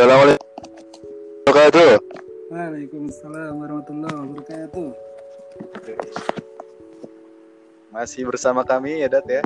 [0.00, 0.48] Assalamualaikum
[1.44, 2.00] warahmatullahi
[2.48, 4.88] Waalaikumsalam warahmatullahi wabarakatuh.
[7.92, 9.44] Masih bersama kami ya Dat ya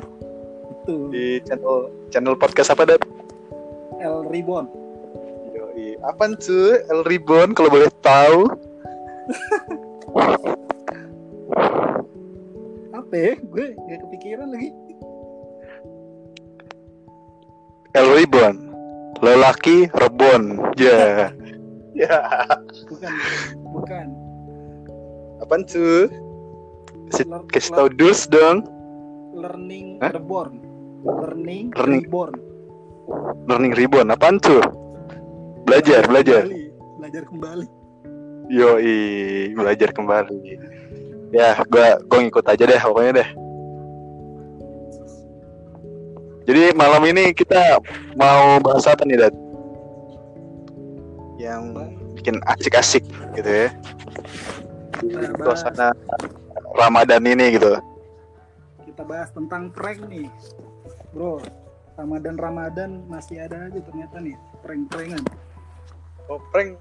[0.79, 3.03] Itu di channel channel podcast apa Dat?
[3.99, 4.71] El Ribbon.
[5.51, 5.99] Yoi.
[6.07, 8.47] Apaan tuh El Ribbon kalau boleh tahu?
[13.03, 13.35] Apa ya?
[13.43, 14.71] Gue gak kepikiran lagi.
[17.91, 18.64] El Ribbon.
[19.25, 20.61] Lelaki rebon.
[20.77, 21.33] Ya.
[21.97, 22.21] Ya.
[22.85, 23.13] Bukan,
[23.73, 24.07] bukan.
[25.41, 26.05] Apaan tuh?
[27.09, 28.69] Kasih, tahu dus dong.
[29.33, 30.13] Learning Hah?
[30.13, 30.61] Reborn.
[31.05, 32.03] Learning, Learning.
[32.05, 32.33] Reborn.
[33.49, 34.13] Learning Ribbon.
[34.13, 34.61] Apaan tuh?
[35.65, 36.45] Belajar, belajar.
[36.45, 36.65] Kembali.
[37.01, 37.67] Belajar kembali.
[38.49, 38.97] Yoi,
[39.57, 40.37] belajar kembali.
[41.33, 43.29] Ya, gua gua ngikut aja deh pokoknya deh.
[46.45, 47.81] Jadi malam ini kita
[48.13, 49.33] mau bahas apa nih, Dad?
[51.41, 51.63] Yang
[52.21, 53.01] bikin asik-asik
[53.33, 53.69] gitu ya.
[55.01, 55.89] Di Kita bahas, suasana
[56.77, 57.73] Ramadan ini gitu.
[58.85, 60.29] kita bahas tentang prank nih.
[61.11, 61.43] Bro,
[61.99, 65.19] Ramadan-Ramadan masih ada aja ternyata nih prank-prankan.
[66.31, 66.79] Oh, prank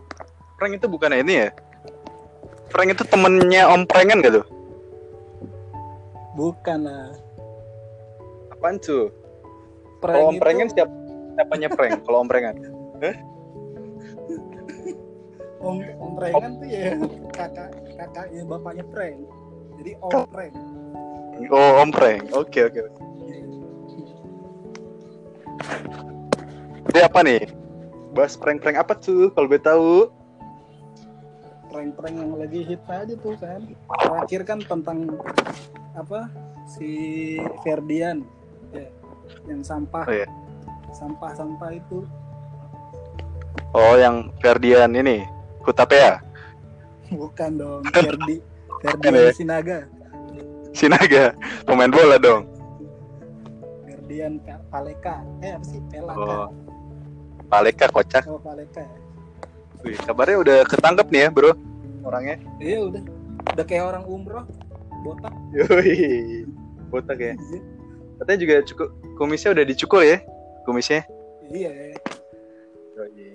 [0.60, 1.48] prank itu bukan ini ya?
[2.70, 4.46] Prank itu temennya Om Prankan gak tuh?
[6.34, 7.14] Bukan lah.
[8.50, 9.10] Apaan tuh?
[10.04, 10.88] Prank Kalau Om itu- Prankan siap
[11.34, 11.92] siapanya prank?
[12.04, 12.54] Kalau Om Prankan?
[15.64, 16.92] Om Om Prank kan tuh ya
[17.32, 19.16] kakak kakaknya bapaknya prank.
[19.80, 20.52] Jadi Om Prank.
[21.48, 22.22] Oh, Om Prank.
[22.36, 22.80] Oke, oke.
[26.92, 27.40] Jadi apa nih?
[28.14, 29.90] Bahas prank-prank apa tuh kalau gue tahu?
[31.72, 33.66] Prank-prank yang lagi hit aja tuh kan.
[33.98, 35.18] Terakhir kan tentang
[35.98, 36.30] apa
[36.70, 36.90] si
[37.66, 38.22] Ferdian
[38.70, 38.86] ya,
[39.48, 40.04] yang sampah.
[40.08, 40.28] Oh, iya.
[40.94, 42.06] sampah-sampah itu.
[43.74, 45.26] Oh, yang Ferdian ini,
[45.66, 46.22] Hutapea,
[47.10, 48.38] bukan dong Ferdi.
[48.78, 49.32] Ferdian ya?
[49.34, 49.78] Sinaga.
[50.74, 51.34] Sinaga,
[51.66, 52.46] pemain bola dong.
[53.86, 54.38] Ferdian
[54.70, 55.22] Paleka.
[55.42, 55.80] Eh apa sih?
[55.90, 56.18] Pelaka.
[56.18, 56.46] Oh,
[57.50, 58.24] Paleka kocak.
[58.26, 58.82] oh Paleka
[59.84, 61.52] Wih, kabarnya udah ketangkep nih ya, bro.
[62.06, 62.40] Orangnya.
[62.56, 63.04] iya udah.
[63.52, 64.44] Udah kayak orang umroh.
[65.04, 65.34] Botak.
[65.52, 66.48] Yoi,
[66.88, 67.34] botak ya.
[68.20, 68.88] Katanya juga cukup
[69.18, 70.18] kumisnya udah dicukur ya,
[70.64, 71.02] kumisnya.
[71.50, 73.34] iya.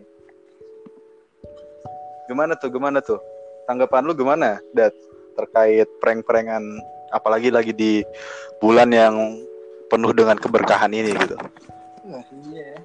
[2.29, 3.19] Gimana tuh, gimana tuh?
[3.65, 4.93] Tanggapan lu gimana, Dat?
[5.33, 6.61] Terkait prank-prankan,
[7.09, 8.03] apalagi lagi di
[8.61, 9.15] bulan yang
[9.89, 11.35] penuh dengan keberkahan ini gitu.
[12.09, 12.79] Wah iya ya.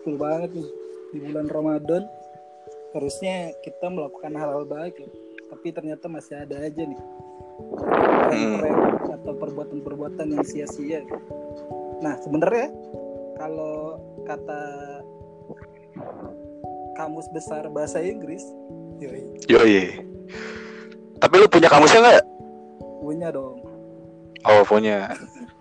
[0.00, 0.68] Betul banget nih
[1.12, 2.02] Di bulan Ramadan
[2.96, 5.08] Harusnya kita melakukan hal-hal baik ya
[5.52, 7.00] Tapi ternyata masih ada aja nih
[8.30, 8.78] Prank-prank
[9.20, 11.04] Atau perbuatan-perbuatan yang sia-sia
[12.00, 12.72] Nah sebenarnya
[13.36, 14.62] Kalau kata
[16.96, 18.44] Kamus besar bahasa Inggris
[19.00, 20.04] Yoi, Yoi.
[21.20, 22.24] Tapi lu punya kamusnya nggak?
[23.00, 23.64] punya dong
[24.44, 25.12] Oh punya.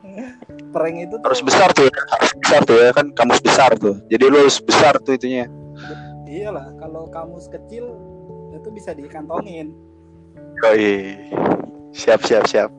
[0.75, 2.01] Prank itu tuh Harus besar tuh, ya.
[2.15, 3.99] harus besar tuh ya kan kamus besar tuh.
[4.07, 5.51] Jadi lu harus besar tuh itunya.
[6.27, 7.91] Iyalah Kalau kamus kecil
[8.55, 9.71] Itu bisa dikantongin
[10.63, 11.15] Yoi.
[11.91, 12.69] Siap siap siap.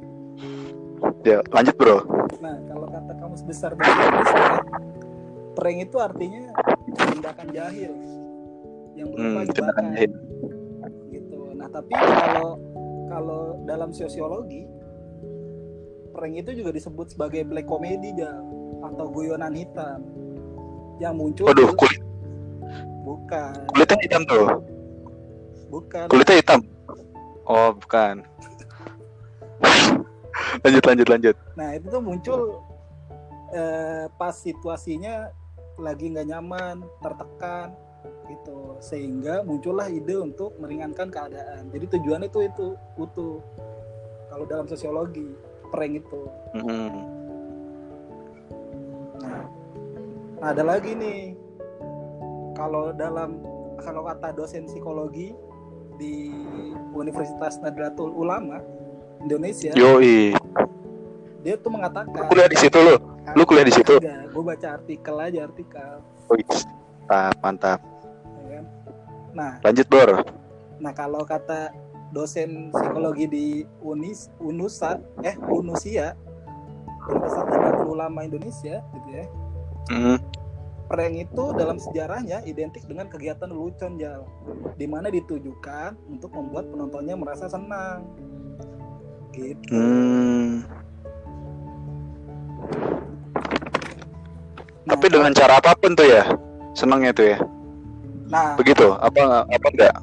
[1.22, 1.98] Ya, lanjut bro.
[2.38, 4.64] Nah, kalau kata kamus besar bahasa
[5.52, 6.54] prank itu artinya
[6.88, 7.92] tindakan jahil
[8.94, 10.12] yang berupa Hmm, tindakan jahil.
[11.10, 11.38] gitu.
[11.52, 12.56] Nah, tapi kalau
[13.06, 14.64] kalau dalam sosiologi
[16.10, 18.40] prank itu juga disebut sebagai black comedy Jal,
[18.82, 20.00] atau guyonan hitam
[20.96, 22.00] yang muncul Waduh, kulit,
[23.02, 24.46] bukan kulitnya hitam tuh.
[25.68, 26.60] bukan Kulitnya hitam.
[27.44, 28.22] Oh, bukan.
[30.64, 31.36] Lanjut lanjut lanjut.
[31.54, 32.40] Nah itu tuh muncul
[33.54, 35.30] eh, pas situasinya
[35.80, 37.72] lagi nggak nyaman, tertekan
[38.28, 41.68] gitu, sehingga muncullah ide untuk meringankan keadaan.
[41.74, 42.66] Jadi tujuannya itu itu
[43.00, 43.42] utuh.
[44.30, 45.26] Kalau dalam sosiologi,
[45.74, 46.22] prank itu.
[46.54, 47.02] Hmm.
[49.18, 49.42] Nah,
[50.54, 51.34] ada lagi nih.
[52.54, 53.40] Kalau dalam
[53.80, 55.32] kalau kata dosen psikologi
[55.96, 56.32] di
[56.92, 58.60] Universitas Nahdlatul Ulama
[59.20, 60.32] Indonesia, Yoi.
[61.40, 62.96] dia tuh mengatakan Kuliah di situ lu.
[63.36, 63.94] Lu kuliah di situ?
[64.02, 65.90] Gue baca artikel aja artikel.
[66.32, 66.42] Wih,
[67.06, 67.78] Mantap, mantap.
[68.42, 68.64] ya kan?
[69.30, 70.10] Nah, Lanjut, Bor.
[70.80, 71.70] nah kalau kata
[72.10, 73.46] dosen psikologi di
[73.84, 76.16] Unis Unusa eh Unusia
[77.06, 79.24] Universitas Nahdlatul Ulama Indonesia gitu ya.
[79.90, 80.18] Hmm.
[80.90, 84.26] Prank itu dalam sejarahnya identik dengan kegiatan lelucon jal,
[84.74, 88.02] di mana ditujukan untuk membuat penontonnya merasa senang.
[89.30, 89.70] Gitu.
[89.70, 90.66] Hmm.
[94.84, 96.26] Nah, Tapi dengan cara apa pun tuh ya,
[96.74, 97.38] senangnya tuh ya.
[98.26, 98.90] nah, Begitu?
[98.98, 99.96] Apa apa enggak?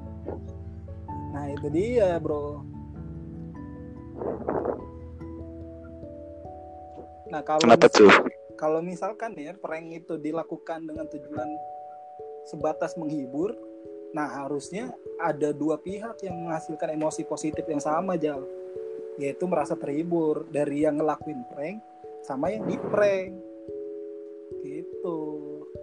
[1.36, 2.64] nah itu dia bro.
[7.28, 8.10] Nah kalau Kenapa tuh?
[8.56, 11.50] kalau misalkan ya prank itu dilakukan dengan tujuan
[12.48, 13.52] sebatas menghibur,
[14.16, 14.90] nah harusnya
[15.20, 18.48] ada dua pihak yang menghasilkan emosi positif yang sama jal,
[19.18, 21.82] yaitu merasa terhibur dari yang ngelakuin prank
[22.26, 23.34] sama yang di prank.
[24.62, 25.18] Gitu.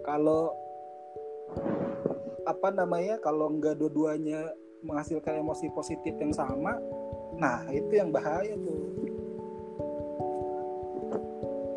[0.03, 0.53] Kalau
[2.45, 4.53] apa namanya kalau nggak dua-duanya
[4.85, 6.77] menghasilkan emosi positif yang sama,
[7.41, 8.93] nah itu yang bahaya tuh.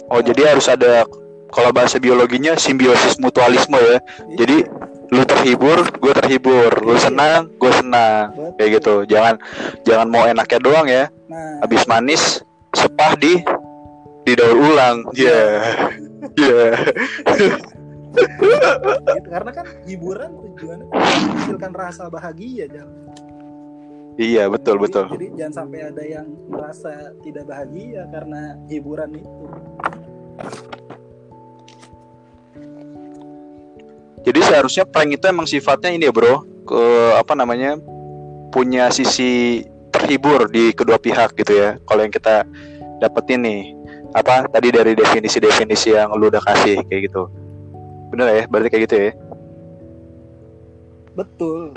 [0.09, 1.05] Oh, jadi harus ada
[1.53, 3.99] kalau bahasa biologinya simbiosis mutualisme ya.
[4.37, 4.69] Jadi
[5.09, 8.51] lu terhibur, gue terhibur, lu senang, gue senang, Betul.
[8.61, 8.95] kayak gitu.
[9.09, 9.35] Jangan
[9.85, 11.05] jangan mau enaknya doang ya.
[11.29, 12.45] Nah, Habis manis,
[12.77, 13.41] sepah di
[14.29, 15.09] didaur ulang.
[15.17, 15.41] Iya.
[16.37, 16.67] Iya.
[17.39, 17.57] gitu.
[19.29, 22.89] karena kan hiburan tujuannya menghasilkan rasa bahagia Jal.
[24.19, 25.05] Iya, betul Jadi- betul.
[25.15, 26.91] jadi jangan sampai ada yang merasa
[27.23, 29.45] tidak bahagia karena hiburan itu
[34.25, 36.47] Jadi seharusnya prank itu emang sifatnya ini ya, Bro.
[36.69, 36.83] Ke
[37.19, 37.79] apa namanya?
[38.49, 39.61] punya sisi
[39.93, 41.77] terhibur di kedua pihak gitu ya.
[41.85, 42.49] Kalau yang kita
[42.97, 43.77] dapetin nih
[44.17, 47.29] apa tadi dari definisi-definisi yang lu udah kasih kayak gitu.
[48.09, 48.43] Bener ya?
[48.49, 49.11] Berarti kayak gitu ya?
[51.19, 51.75] betul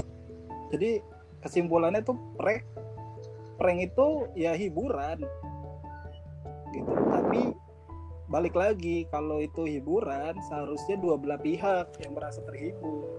[0.69, 1.01] jadi
[1.41, 2.61] kesimpulannya tuh prank
[3.57, 5.25] prank itu ya hiburan
[6.77, 7.57] gitu tapi
[8.31, 13.12] balik lagi kalau itu hiburan seharusnya dua belah pihak yang merasa terhibur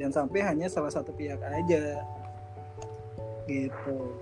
[0.00, 2.00] jangan sampai hanya salah satu pihak aja
[3.44, 4.16] gitu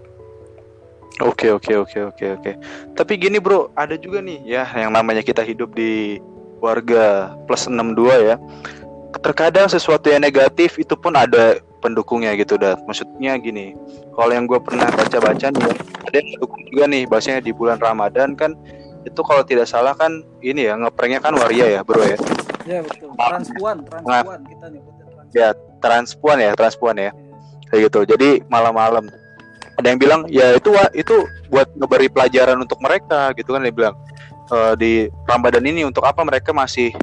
[1.22, 2.50] Oke oke oke oke oke.
[2.98, 6.18] Tapi gini bro, ada juga nih ya yang namanya kita hidup di
[6.58, 8.36] warga plus 62 ya.
[9.22, 12.74] Terkadang sesuatu yang negatif itu pun ada pendukungnya gitu dah.
[12.82, 13.78] Maksudnya gini,
[14.18, 17.02] kalau yang gue pernah baca-baca nih ya, ada yang mendukung juga nih.
[17.06, 18.58] Bahasanya di bulan Ramadan kan
[19.04, 22.18] itu kalau tidak salah kan ini ya ngepranknya kan waria ya bro ya.
[22.64, 23.12] ya betul.
[23.14, 25.36] Transpuan transpuan kita nyebutnya transpuan.
[25.36, 25.48] Ya
[25.84, 27.10] transpuan ya transpuan ya.
[27.68, 28.00] Kayak gitu.
[28.16, 29.06] Jadi malam-malam.
[29.74, 33.94] Ada yang bilang ya itu itu buat ngeberi pelajaran untuk mereka gitu kan dia bilang.
[34.48, 34.92] "Eh, di
[35.28, 36.94] Ramadan ini untuk apa mereka masih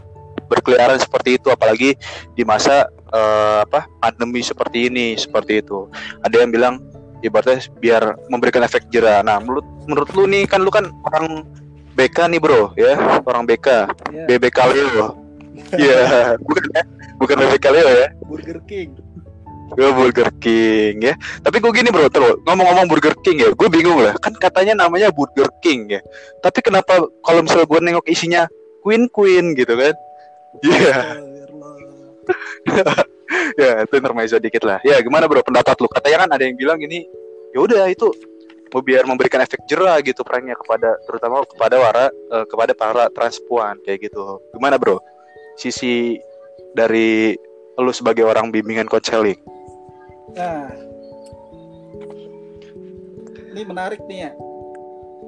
[0.49, 1.53] berkeliaran seperti itu?
[1.53, 1.93] Apalagi
[2.33, 5.85] di masa eh, apa pandemi seperti ini seperti itu.
[6.25, 6.75] Ada yang bilang
[7.21, 9.21] ibaratnya biar memberikan efek jerah.
[9.21, 11.45] Nah menurut menurut lu nih kan lu kan orang
[12.01, 13.67] BK nih bro ya orang BK
[14.09, 15.07] ya BBK Leo
[15.77, 16.83] Iya bukan ya
[17.21, 18.97] bukan BBK Leo ya Burger King
[19.71, 21.15] Gue Burger King ya.
[21.39, 24.19] Tapi gue gini bro, terus ngomong-ngomong Burger King ya, gue bingung lah.
[24.19, 26.03] Kan katanya namanya Burger King ya.
[26.43, 28.51] Tapi kenapa kalau misalnya gue nengok isinya
[28.83, 29.95] Queen Queen gitu kan?
[30.59, 32.99] Iya, Astagfirullah.
[33.63, 34.83] ya itu intermezzo dikit lah.
[34.83, 35.87] Ya gimana bro pendapat lu?
[35.87, 37.07] Katanya kan ada yang bilang ini,
[37.55, 38.11] ya udah itu
[38.79, 44.07] biar memberikan efek jerah gitu pranknya kepada terutama kepada para eh, kepada para transpuan kayak
[44.07, 44.39] gitu.
[44.55, 45.03] Gimana bro?
[45.59, 46.15] Sisi
[46.71, 47.35] dari
[47.75, 49.39] lu sebagai orang bimbingan konseling.
[50.31, 50.71] Nah,
[53.51, 54.31] ini menarik nih ya.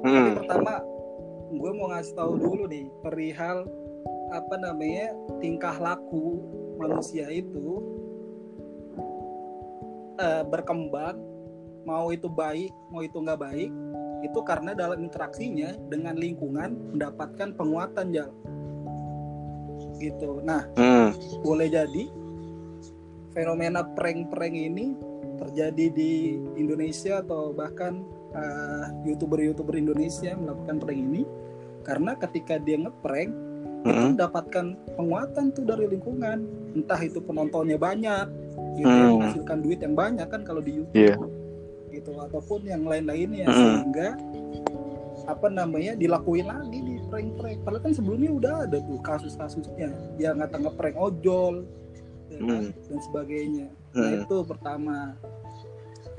[0.04, 0.36] Hmm.
[0.36, 0.84] pertama,
[1.48, 3.64] gue mau ngasih tahu dulu nih perihal
[4.36, 6.44] apa namanya tingkah laku
[6.76, 7.80] manusia itu
[10.20, 11.16] eh, berkembang,
[11.84, 13.70] mau itu baik, mau itu nggak baik,
[14.24, 18.30] itu karena dalam interaksinya dengan lingkungan mendapatkan penguatan jal.
[20.00, 20.42] Gitu.
[20.42, 21.12] Nah, Hmm.
[21.44, 22.10] boleh jadi
[23.32, 24.94] fenomena prank-prank ini
[25.38, 31.22] terjadi di Indonesia atau bahkan uh, youtuber-youtuber Indonesia melakukan prank ini
[31.82, 33.30] karena ketika dia ngeprank
[33.84, 34.16] itu Hmm.
[34.16, 38.26] mendapatkan penguatan tuh dari lingkungan entah itu penontonnya banyak
[38.80, 39.20] gitu Hmm.
[39.20, 41.20] menghasilkan duit yang banyak kan kalau di YouTube Iya.
[42.04, 43.56] Gitu ataupun yang lain-lainnya Hmm.
[43.56, 44.08] sehingga
[45.24, 49.88] apa namanya dilakuin lagi di prank-prank padahal kan sebelumnya udah ada tuh kasus-kasusnya
[50.20, 51.64] yang ngata ngeprank ojol
[52.28, 52.70] ya kan, Hmm.
[52.92, 54.20] dan sebagainya nah Hmm.
[54.20, 55.16] itu pertama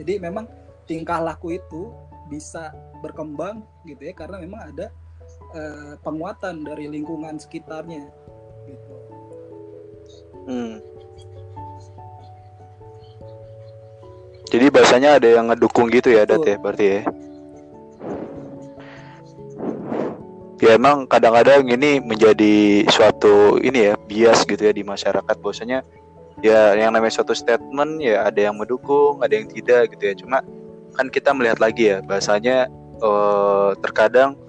[0.01, 0.50] jadi memang
[0.89, 1.94] tingkah laku itu
[2.34, 2.74] bisa
[3.06, 4.89] berkembang gitu ya karena memang ada
[5.56, 8.10] eh, penguatan dari lingkungan sekitarnya
[8.65, 8.96] gitu
[10.46, 10.77] Hmm.
[14.46, 17.00] Jadi bahasanya ada yang ngedukung gitu ya, Dat ya, berarti ya.
[20.64, 25.84] Ya emang kadang-kadang ini menjadi suatu ini ya bias gitu ya di masyarakat bahwasanya
[26.40, 30.14] ya yang namanya suatu statement ya ada yang mendukung, ada yang tidak gitu ya.
[30.16, 30.38] Cuma
[30.96, 32.72] kan kita melihat lagi ya bahasanya
[33.04, 34.40] eh, terkadang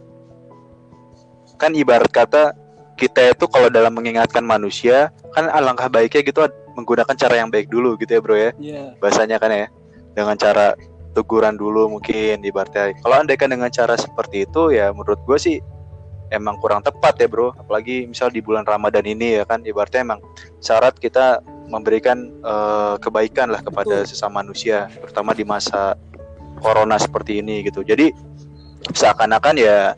[1.58, 2.54] kan ibarat kata
[2.96, 7.96] kita itu kalau dalam mengingatkan manusia kan alangkah baiknya gitu menggunakan cara yang baik dulu
[7.98, 8.82] gitu ya bro ya Iya.
[9.00, 9.66] bahasanya kan ya
[10.16, 10.72] dengan cara
[11.12, 15.56] teguran dulu mungkin ibaratnya kalau andaikan dengan cara seperti itu ya menurut gue sih
[16.30, 17.54] emang kurang tepat ya bro.
[17.54, 20.20] Apalagi misal di bulan Ramadan ini ya kan ibaratnya emang
[20.58, 24.10] syarat kita memberikan eh, kebaikan lah kepada Betul.
[24.10, 25.98] sesama manusia terutama di masa
[26.62, 27.82] corona seperti ini gitu.
[27.82, 28.10] Jadi
[28.94, 29.94] seakan-akan ya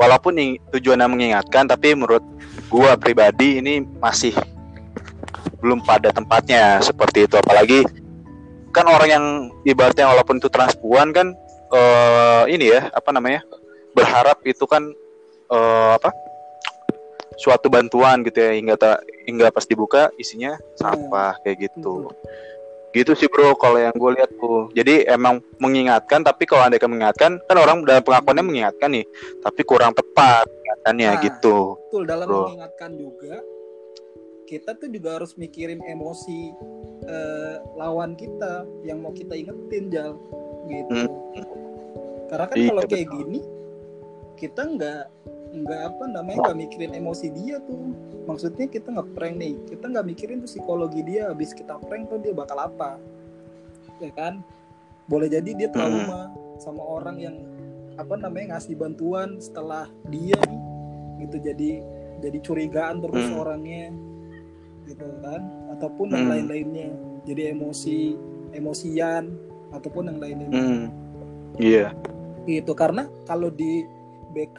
[0.00, 0.36] walaupun
[0.72, 2.24] tujuannya mengingatkan tapi menurut
[2.72, 4.32] gua pribadi ini masih
[5.60, 7.36] belum pada tempatnya seperti itu.
[7.36, 7.84] Apalagi
[8.70, 9.24] kan orang yang
[9.66, 11.34] ibaratnya walaupun itu transpuan kan
[11.70, 13.42] eh ini ya apa namanya
[13.94, 14.82] berharap itu kan
[15.50, 16.10] eh apa
[17.40, 22.10] suatu bantuan gitu ya hingga tak hingga pas dibuka isinya sampah kayak gitu
[22.90, 27.38] gitu sih bro kalau yang gue lihat tuh jadi emang mengingatkan tapi kalau anda mengingatkan
[27.46, 29.06] kan orang dalam pengakuannya mengingatkan nih
[29.46, 31.20] tapi kurang tepat ingatannya Nah.
[31.22, 32.40] gitu Betul dalam Bro.
[32.50, 33.34] mengingatkan juga
[34.50, 36.50] kita tuh juga harus mikirin emosi
[37.06, 40.18] eh, lawan kita yang mau kita ingetin jal
[40.66, 41.06] gitu.
[41.06, 41.46] Hmm.
[42.26, 43.16] Karena kan Iya, kalau kayak betul.
[43.22, 43.40] gini
[44.34, 45.02] kita nggak
[45.50, 47.94] nggak apa namanya nggak mikirin emosi dia tuh.
[48.26, 51.30] Maksudnya kita nggak prank nih, kita nggak mikirin tuh psikologi dia.
[51.30, 52.98] Habis kita prank tuh dia bakal apa,
[54.02, 54.42] ya kan?
[55.10, 56.30] Boleh jadi dia trauma
[56.62, 57.36] sama orang yang
[57.98, 60.62] apa namanya ngasih bantuan setelah dia nih
[61.20, 61.70] gitu jadi
[62.24, 63.40] jadi curigaan terus Hmm.
[63.44, 63.92] orangnya
[64.90, 65.40] gitu kan
[65.78, 66.32] ataupun yang Hmm.
[66.34, 66.90] lain-lainnya
[67.24, 68.18] jadi emosi
[68.50, 69.30] emosian
[69.70, 70.86] ataupun yang lain-lainnya hmm.
[71.62, 71.94] iya
[72.48, 73.86] gitu karena kalau di
[74.34, 74.58] BK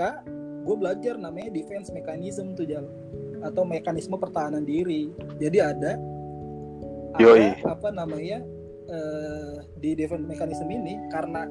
[0.64, 2.86] gue belajar namanya defense mechanism tuh jal
[3.42, 5.10] atau mekanisme pertahanan diri
[5.42, 5.98] jadi ada
[7.20, 7.58] Yoi.
[7.60, 8.40] ada apa namanya
[8.88, 11.50] eh, di defense mechanism ini karena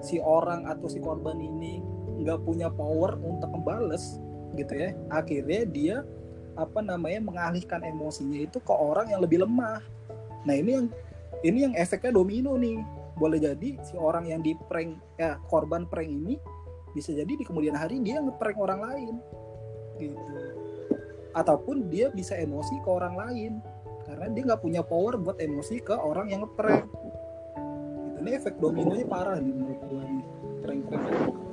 [0.00, 1.82] si orang atau si korban ini
[2.22, 4.22] nggak punya power untuk membales
[4.56, 5.96] gitu ya akhirnya dia
[6.56, 9.84] apa namanya mengalihkan emosinya itu ke orang yang lebih lemah.
[10.48, 10.86] Nah ini yang
[11.44, 12.80] ini yang efeknya domino nih.
[13.16, 16.36] Boleh jadi si orang yang di prank ya korban prank ini
[16.92, 19.14] bisa jadi di kemudian hari dia ngeprank orang lain.
[20.00, 20.16] Gitu.
[21.36, 23.52] Ataupun dia bisa emosi ke orang lain.
[24.08, 26.88] Karena dia nggak punya power buat emosi ke orang yang ngeprank.
[26.88, 27.08] Gitu.
[28.26, 30.26] ini efek dominonya parah nih menurut gue nih
[30.58, 31.45] prank-prank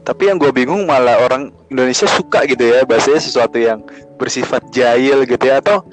[0.00, 3.84] Tapi yang gue bingung malah orang Indonesia suka gitu ya bahasanya sesuatu yang
[4.16, 5.84] bersifat jahil gitu ya atau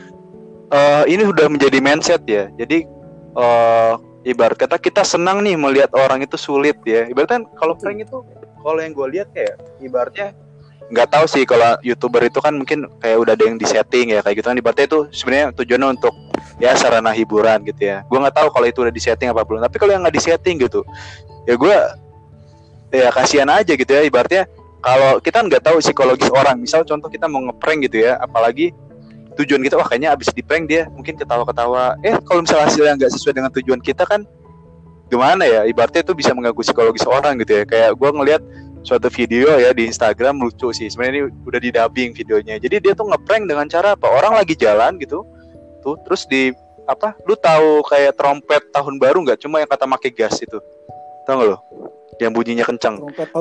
[0.72, 2.48] eh, ini udah menjadi mindset ya.
[2.56, 2.88] Jadi
[3.36, 3.94] eh,
[4.28, 7.08] ibarat kata kita senang nih melihat orang itu sulit ya.
[7.08, 8.18] Ibaratnya kalau prank itu
[8.64, 10.36] kalau yang gue lihat kayak ibaratnya
[10.88, 14.40] nggak tahu sih kalau youtuber itu kan mungkin kayak udah ada yang disetting ya kayak
[14.40, 16.16] gitu kan ibaratnya itu sebenarnya tujuannya untuk
[16.64, 18.08] ya sarana hiburan gitu ya.
[18.08, 19.64] Gue nggak tahu kalau itu udah disetting apa belum.
[19.68, 20.88] Tapi kalau yang nggak disetting gitu
[21.48, 21.78] ya gue
[22.94, 24.48] ya kasihan aja gitu ya ibaratnya
[24.80, 28.72] kalau kita nggak tahu psikologis orang misal contoh kita mau ngeprank gitu ya apalagi
[29.38, 32.02] tujuan kita wah kayaknya abis di prank dia mungkin ketawa-ketawa.
[32.02, 34.26] Eh kalau misalnya hasilnya nggak sesuai dengan tujuan kita kan
[35.08, 37.64] gimana ya ibaratnya itu bisa mengganggu psikologis orang gitu ya.
[37.64, 38.42] Kayak gue ngelihat
[38.82, 42.58] suatu video ya di Instagram lucu sih sebenarnya ini udah di dubbing videonya.
[42.58, 44.10] Jadi dia tuh ngeprank dengan cara apa?
[44.10, 45.22] Orang lagi jalan gitu
[45.86, 46.50] tuh terus di
[46.90, 49.38] apa lu tahu kayak trompet tahun baru nggak?
[49.46, 50.58] Cuma yang kata make gas itu
[51.28, 51.58] tahu nggak lo
[52.18, 52.96] yang bunyinya kencang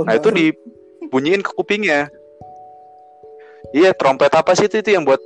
[0.04, 2.10] Nah itu dibunyiin ke kupingnya.
[3.70, 5.18] Iya trompet apa sih itu itu yang buat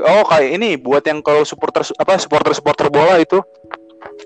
[0.00, 3.42] oh kayak ini buat yang kalau supporter apa supporter supporter bola itu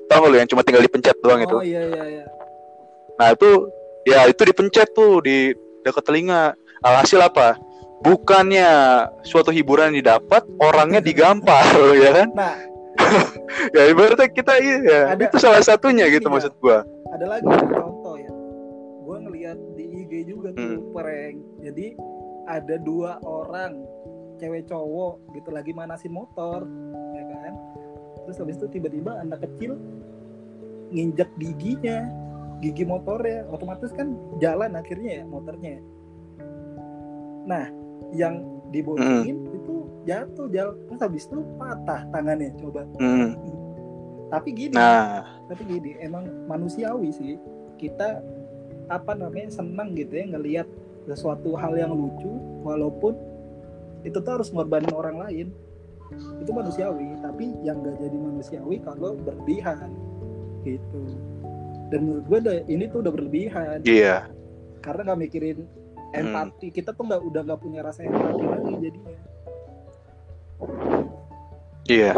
[0.06, 1.56] tahu nggak lu yang cuma tinggal dipencet doang itu.
[1.56, 2.24] oh iya iya iya
[3.16, 3.48] Nah itu
[4.04, 5.50] ya itu dipencet tuh di
[5.82, 6.52] dekat telinga.
[6.84, 7.56] Alhasil apa?
[8.04, 8.68] Bukannya
[9.24, 11.64] suatu hiburan yang didapat, orangnya digampar
[12.04, 12.28] ya kan?
[12.36, 12.54] nah
[13.76, 16.32] Ya ibaratnya kita iya, Ada- itu salah satunya gitu Iya.
[16.32, 16.84] maksud gua.
[17.12, 18.32] Ada lagi contoh ya.
[19.06, 20.90] Gue ngeliat di IG juga tuh Hmm.
[20.90, 21.86] prank jadi
[22.46, 23.82] ada dua orang
[24.36, 26.66] cewek cowok gitu lagi manasin motor
[27.14, 27.52] ya kan?
[28.26, 29.78] Terus habis itu tiba-tiba anak kecil
[30.90, 32.10] nginjek giginya
[32.58, 33.46] gigi motornya.
[33.50, 35.78] Otomatis kan jalan akhirnya ya motornya
[37.46, 37.70] nah
[38.10, 38.42] yang
[38.74, 40.74] diboncengin itu jatuh jal.
[40.90, 42.82] Terus habis itu patah tangannya coba.
[42.98, 43.38] Hmm.
[44.36, 47.40] Tapi gini Nah, tapi gini emang manusiawi sih.
[47.80, 48.20] Kita
[48.86, 50.68] apa namanya senang gitu ya ngelihat
[51.08, 52.28] sesuatu hal yang lucu
[52.62, 53.16] walaupun
[54.04, 55.46] itu tuh harus ngorbanin orang lain.
[56.38, 59.90] Itu manusiawi tapi yang gak jadi manusiawi kalau berlebihan
[60.62, 61.00] gitu.
[61.90, 63.78] Dan menurut gue udah- ini tuh udah berlebihan.
[63.82, 64.28] Iya.
[64.76, 65.58] karena nggak mikirin
[66.14, 66.14] Hmm.
[66.14, 66.70] empati.
[66.70, 69.18] Kita tuh nggak udah nggak punya rasa empati lagi jadinya.
[71.86, 72.12] Iya.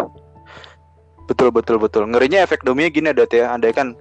[1.29, 2.09] Betul betul betul.
[2.09, 3.53] Ngerinya efek domino gini ada ya.
[3.53, 3.93] Andai kan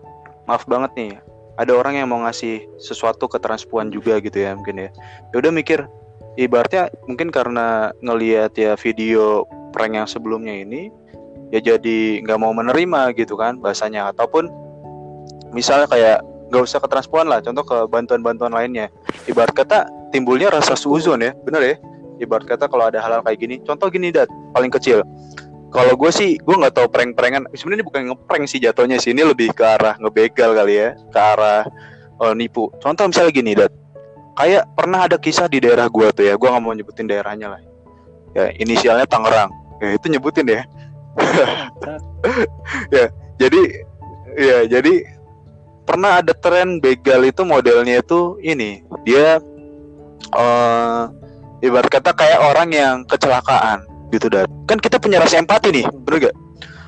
[0.48, 1.12] maaf banget nih.
[1.58, 4.90] ada orang yang mau ngasih sesuatu ke transpuan juga gitu ya mungkin ya
[5.34, 5.90] ya udah mikir
[6.38, 9.44] ibaratnya mungkin karena ngelihat ya video
[9.74, 10.94] prank yang sebelumnya ini
[11.50, 14.48] ya jadi nggak mau menerima gitu kan bahasanya ataupun
[15.52, 16.22] misalnya kayak
[16.54, 18.88] nggak usah ke transpuan lah contoh ke bantuan-bantuan lainnya
[19.26, 21.76] ibarat kata timbulnya rasa suzon ya bener ya
[22.22, 25.02] ibarat kata kalau ada hal-hal kayak gini contoh gini dat paling kecil
[25.78, 27.46] kalau gue sih gue nggak tahu prank-prankan.
[27.54, 29.14] Sebenarnya bukan ngeprank sih jatuhnya sih.
[29.14, 30.98] Ini lebih ke arah ngebegal kali ya.
[31.14, 31.70] Ke arah
[32.18, 32.74] uh, nipu.
[32.82, 33.70] Contoh misalnya gini dat
[34.34, 36.34] kayak pernah ada kisah di daerah gue tuh ya.
[36.34, 37.62] Gue nggak mau nyebutin daerahnya lah.
[38.34, 39.54] Ya inisialnya Tangerang.
[39.78, 40.62] Ya itu nyebutin ya.
[42.90, 43.62] Ya jadi
[44.34, 45.06] ya jadi
[45.86, 48.82] pernah ada tren begal itu modelnya itu ini.
[49.06, 49.38] Dia
[50.34, 51.02] uh,
[51.62, 56.32] ibarat kata kayak orang yang kecelakaan gitu dan kan kita punya rasa empati nih bener
[56.32, 56.36] gak?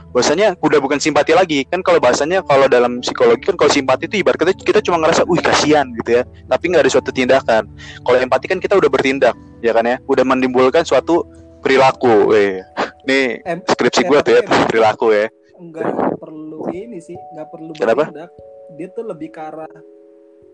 [0.09, 1.69] Bahasanya udah bukan simpati lagi.
[1.69, 5.21] Kan kalau bahasanya kalau dalam psikologi kan kalau simpati itu ibarat kata kita cuma ngerasa
[5.29, 6.23] wih kasihan gitu ya.
[6.49, 7.69] Tapi nggak ada suatu tindakan.
[8.01, 10.01] Kalau empati kan kita udah bertindak ya kan ya?
[10.09, 11.29] Udah menimbulkan suatu
[11.61, 12.65] perilaku eh
[13.05, 15.29] nih em skripsi gue tuh ya perilaku ya.
[15.61, 18.33] Nggak perlu ini sih nggak perlu bertindak.
[18.81, 19.69] Dia tuh lebih ke arah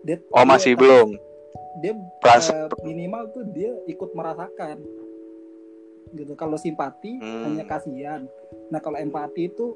[0.04, 1.18] dia, oh dia masih belum.
[1.76, 4.80] dia uh, minimal tuh dia ikut merasakan
[6.14, 6.32] gitu.
[6.38, 7.42] Kalau simpati hmm.
[7.46, 8.22] hanya kasihan.
[8.70, 9.74] Nah kalau empati itu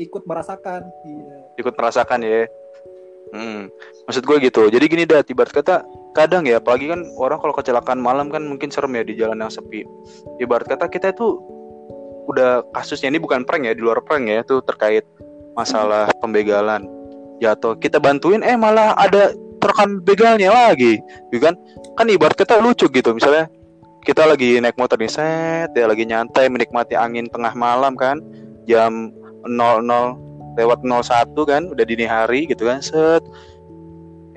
[0.00, 1.36] ikut merasakan iya.
[1.60, 2.48] ikut merasakan ya.
[3.34, 3.66] Hmm.
[4.06, 4.70] maksud gue gitu.
[4.70, 5.82] Jadi gini dah tiba kata
[6.14, 9.50] kadang ya apalagi kan orang kalau kecelakaan malam kan mungkin serem ya di jalan yang
[9.50, 9.82] sepi.
[10.38, 11.34] Ibarat kata kita itu
[12.30, 15.02] udah kasusnya ini bukan prank ya di luar prank ya itu terkait
[15.58, 16.86] masalah pembegalan.
[17.42, 21.02] Jatuh kita bantuin eh malah ada rekan begalnya lagi
[21.34, 21.58] gitu kan?
[21.98, 23.50] Kan ibarat kita lucu gitu misalnya
[24.06, 25.74] kita lagi naik motor nih set.
[25.74, 28.22] Ya lagi nyantai menikmati angin tengah malam kan.
[28.70, 29.10] Jam
[29.42, 29.50] 00
[30.54, 31.62] lewat 01 kan.
[31.74, 33.26] Udah dini hari gitu kan set.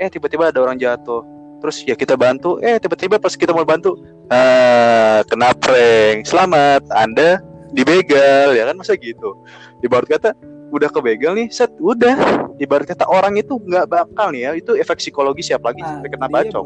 [0.01, 1.21] Eh tiba-tiba ada orang jatuh.
[1.62, 2.58] Terus ya kita bantu.
[2.65, 3.93] Eh tiba-tiba pas kita mau bantu
[4.34, 6.25] ah kena prank.
[6.25, 7.38] Selamat anda
[7.69, 8.75] dibegal ya kan?
[8.82, 9.38] Masa gitu?
[9.86, 10.34] Ibarat kata
[10.73, 11.69] udah kebegal nih set.
[11.77, 12.17] Udah.
[12.58, 14.51] Ibarat kata orang itu nggak bakal nih ya.
[14.58, 16.65] Itu efek psikologis siapa lagi nah, kena bacok.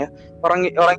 [0.00, 0.08] Ya.
[0.40, 0.96] Orang orang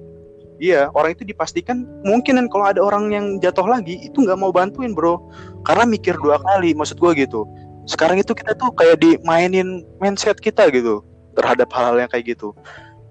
[0.59, 4.91] iya orang itu dipastikan mungkin kalau ada orang yang jatuh lagi itu nggak mau bantuin
[4.91, 5.17] bro.
[5.63, 7.47] Karena mikir dua kali maksud gue gitu.
[7.89, 11.01] Sekarang itu kita tuh kayak dimainin mindset kita gitu
[11.33, 12.53] terhadap hal-hal yang kayak gitu.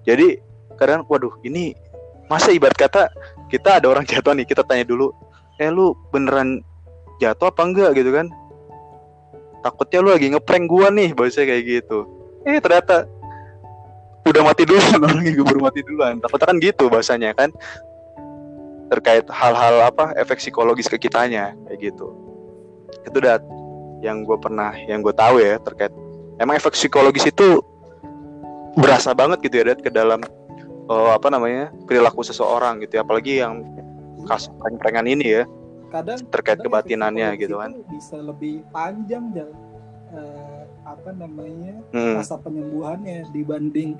[0.07, 0.39] Jadi
[0.79, 1.75] kadang waduh ini
[2.31, 3.11] masa ibarat kata
[3.51, 5.11] kita ada orang jatuh nih kita tanya dulu
[5.59, 6.63] eh lu beneran
[7.19, 7.91] jatuh apa enggak?
[7.97, 8.31] Gitu kan.
[9.59, 12.07] Takutnya lu lagi ngeprank gua nih bahasa kayak gitu.
[12.47, 13.03] Eh ternyata
[14.27, 16.19] udah mati duluan orang yang baru mati duluan.
[16.19, 17.49] Takutnya kan gitu bahasanya kan?
[18.89, 22.07] Terkait hal-hal apa efek psikologis ke kitanya kayak gitu.
[23.05, 23.37] Itu udah
[24.01, 25.93] yang gue pernah yang gue tahu ya terkait.
[26.39, 27.61] Emang efek psikologis itu
[28.79, 30.23] berasa banget gitu ya Dad, ke dalam
[30.87, 33.01] uh, apa namanya perilaku seseorang gitu ya.
[33.05, 33.61] Apalagi yang
[34.25, 35.43] kasus prank-prankan ini ya.
[35.89, 37.73] Kadang terkait kadang kebatinannya gitu kan.
[37.89, 39.49] bisa lebih panjang dan
[40.13, 40.48] uh,
[40.95, 42.17] apa namanya hmm.
[42.17, 43.97] masa penyembuhannya dibanding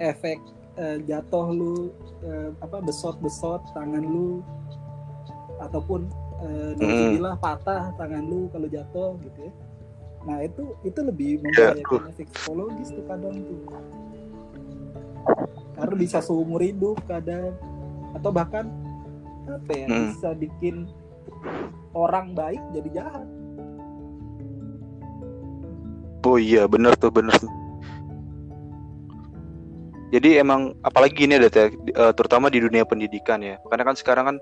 [0.00, 0.36] efek
[0.76, 1.90] uh, jatuh lu
[2.24, 4.44] uh, apa besot-besot tangan lu
[5.60, 6.04] ataupun
[6.44, 7.40] uh, hmm.
[7.40, 9.52] patah tangan lu kalau jatuh gitu ya
[10.26, 11.42] nah itu itu lebih ya,
[11.78, 13.60] membahayakan efek psikologis tuh kadang tuh
[15.78, 17.54] karena bisa seumur hidup kadang
[18.16, 18.66] atau bahkan
[19.46, 20.04] apa ya hmm.
[20.10, 20.90] bisa bikin
[21.94, 23.26] orang baik jadi jahat
[26.26, 27.38] oh iya bener tuh bener.
[30.10, 33.62] Jadi emang apalagi gini ada eh, terutama di dunia pendidikan ya.
[33.70, 34.36] Karena kan sekarang kan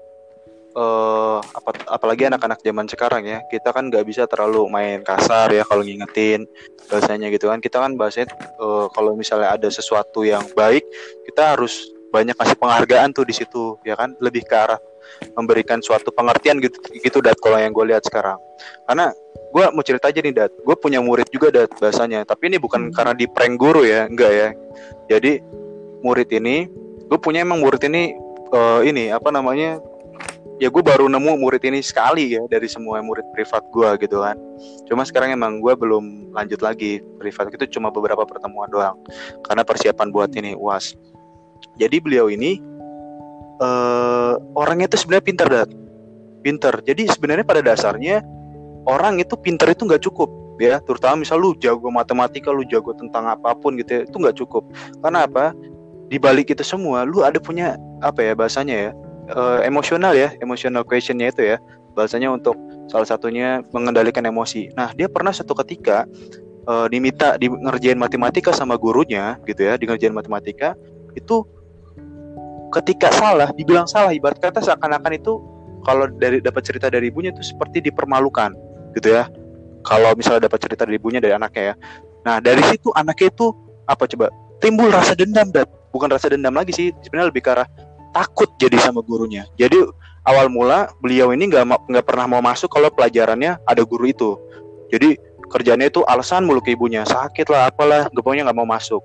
[0.77, 5.65] uh, apa, apalagi anak-anak zaman sekarang ya kita kan nggak bisa terlalu main kasar ya
[5.65, 6.45] kalau ngingetin
[6.89, 7.61] bahasanya gitu kan.
[7.65, 10.85] Kita kan bahasanya uh, kalau misalnya ada sesuatu yang baik
[11.29, 14.13] kita harus banyak kasih penghargaan tuh di situ ya kan?
[14.21, 14.79] Lebih ke arah
[15.35, 18.39] memberikan suatu pengertian gitu gitu dat kalau yang gue lihat sekarang.
[18.87, 19.11] Karena
[19.55, 22.27] gue mau cerita aja nih dat gue punya murid juga dat bahasanya.
[22.27, 22.95] Tapi ini bukan hmm.
[22.95, 24.49] karena di prank guru ya enggak ya.
[25.11, 25.41] Jadi
[26.05, 26.69] murid ini
[27.09, 28.15] gue punya emang murid ini
[28.53, 29.81] uh, ini apa namanya
[30.63, 34.37] ya gue baru nemu murid ini sekali ya dari semua murid privat gue gitu kan.
[34.87, 38.99] Cuma sekarang emang gue belum lanjut lagi privat itu cuma beberapa pertemuan doang.
[39.43, 40.95] Karena persiapan buat ini uas
[41.75, 42.61] jadi beliau ini
[43.61, 45.69] uh, orangnya itu sebenarnya pintar dan
[46.45, 46.75] pintar.
[46.83, 48.21] Jadi sebenarnya pada dasarnya
[48.85, 50.81] orang itu pintar itu nggak cukup ya.
[50.83, 54.63] Terutama misal lu jago matematika lu jago tentang apa pun gitu ya, itu nggak cukup.
[55.01, 55.55] Karena apa?
[56.09, 58.91] Di balik itu semua lu ada punya apa ya bahasanya ya
[59.33, 61.57] uh, emosional ya emotional questionnya itu ya.
[61.95, 62.59] Bahasanya untuk
[62.91, 64.69] salah satunya mengendalikan emosi.
[64.75, 66.05] Nah dia pernah satu ketika
[66.67, 70.75] eh, diminta di ngerjain matematika sama gurunya gitu ya di ngerjain matematika
[71.15, 71.47] itu
[72.81, 75.39] ketika salah dibilang salah ibarat kata seakan-akan itu
[75.85, 78.51] kalau dari dapat cerita dari ibunya itu seperti dipermalukan
[78.99, 79.29] gitu ya.
[79.85, 81.75] Kalau misalnya dapat cerita dari ibunya dari anaknya ya.
[82.25, 83.47] Nah dari situ anaknya itu
[83.85, 84.33] apa coba
[84.65, 87.69] timbul rasa dendam dan bukan rasa dendam lagi sih sebenarnya lebih ke arah
[88.17, 89.45] takut jadi sama gurunya.
[89.61, 89.77] Jadi
[90.25, 94.41] awal mula beliau ini nggak nggak pernah mau masuk kalau pelajarannya ada guru itu.
[94.89, 95.21] Jadi
[95.55, 97.07] kerjanya itu alasan mulu ke ibunya.
[97.07, 98.99] Sakit lah apalah pokoknya nggak mau masuk.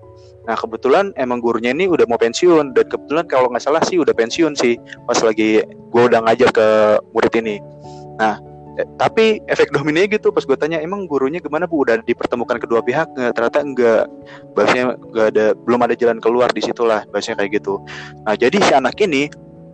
[0.49, 4.17] Nah kebetulan emang gurunya ini udah mau pensiun dan kebetulan kalau nggak salah sih udah
[4.17, 6.67] pensiun sih pas lagi gue udah ngajar ke
[7.13, 7.61] murid ini.
[8.17, 8.41] Nah
[8.81, 11.85] eh, tapi efek dominonya gitu pas gue tanya emang gurunya gimana bu?
[11.85, 13.37] Udah dipertemukan kedua pihak nggak?
[13.37, 14.03] Ternyata enggak
[14.57, 17.77] bahasanya nggak ada belum ada jalan keluar di situlah bahasanya kayak gitu.
[18.25, 19.29] Nah jadi si anak ini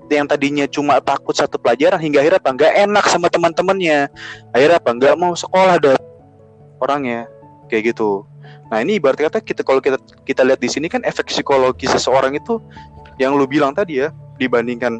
[0.05, 2.51] yang tadinya cuma takut satu pelajaran hingga akhirnya apa?
[2.51, 4.11] Nggak enak sama teman-temannya.
[4.51, 4.91] Akhirnya apa?
[4.91, 6.04] Nggak mau sekolah deh
[6.79, 7.29] orangnya
[7.71, 8.23] kayak gitu.
[8.69, 12.33] Nah ini ibarat kata kita kalau kita kita lihat di sini kan efek psikologi seseorang
[12.37, 12.61] itu
[13.21, 14.11] yang lu bilang tadi ya
[14.41, 14.99] dibandingkan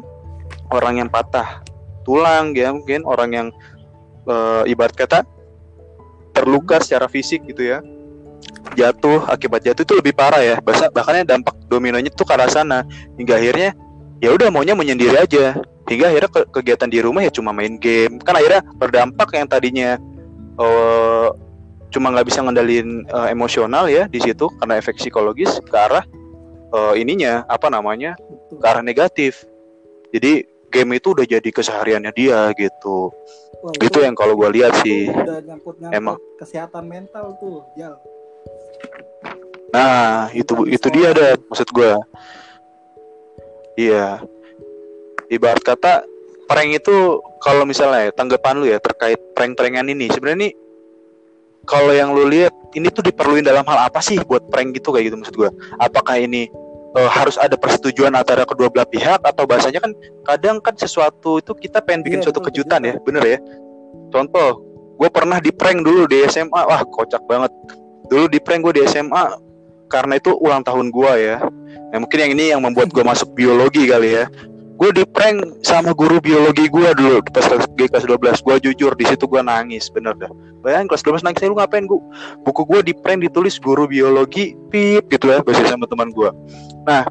[0.72, 1.60] orang yang patah
[2.06, 3.48] tulang ya mungkin orang yang
[4.26, 5.26] eh, ibarat kata
[6.36, 7.80] terluka secara fisik gitu ya.
[8.76, 10.56] Jatuh akibat jatuh itu lebih parah ya.
[10.60, 12.84] Bahkan bahkan dampak dominonya tuh ke arah sana.
[13.16, 13.70] Hingga akhirnya
[14.20, 15.56] ya udah maunya menyendiri aja.
[15.88, 18.20] Hingga akhirnya ke- kegiatan di rumah ya cuma main game.
[18.20, 19.96] Kan akhirnya berdampak yang tadinya
[20.60, 21.28] eh,
[21.90, 26.04] cuma nggak bisa ngendalin eh, emosional ya di situ karena efek psikologis ke arah
[26.74, 28.58] eh, ininya apa namanya Betul.
[28.62, 29.46] ke arah negatif
[30.10, 33.14] jadi game itu udah jadi kesehariannya dia gitu
[33.64, 36.18] Wah, itu yang kalau gue lihat sih itu udah nyangkut nyangkut Emang.
[36.36, 37.96] kesehatan mental tuh jal
[39.74, 42.00] Nah, itu itu dia ada maksud gua.
[43.76, 44.22] Iya.
[45.26, 46.06] Ibarat kata
[46.46, 50.52] prank itu kalau misalnya ya, tanggapan lu ya terkait prank-prankan ini sebenarnya nih
[51.66, 55.10] kalau yang lu lihat ini tuh diperluin dalam hal apa sih buat prank gitu kayak
[55.12, 55.50] gitu maksud gua.
[55.82, 56.46] Apakah ini
[56.96, 59.92] eh, harus ada persetujuan antara kedua belah pihak atau bahasanya kan
[60.24, 63.38] kadang kan sesuatu itu kita pengen bikin Iya, suatu kejutan ya, bener ya.
[64.14, 64.62] Contoh,
[64.96, 67.50] gue pernah di prank dulu di SMA, wah kocak banget.
[68.06, 69.46] Dulu di prank gue di SMA
[69.86, 71.36] karena itu ulang tahun gua ya.
[71.94, 74.26] Nah, mungkin yang ini yang membuat gua masuk biologi kali ya.
[74.76, 78.44] Gue di prank sama guru biologi gua dulu pas kelas G kelas 12.
[78.44, 80.28] Gua jujur di situ gua nangis bener dah.
[80.60, 82.00] Bayangin kelas 12 nangis lu ngapain gua?
[82.44, 86.36] Buku gua di prank ditulis guru biologi pip gitu ya bahasa sama teman gua.
[86.84, 87.08] Nah,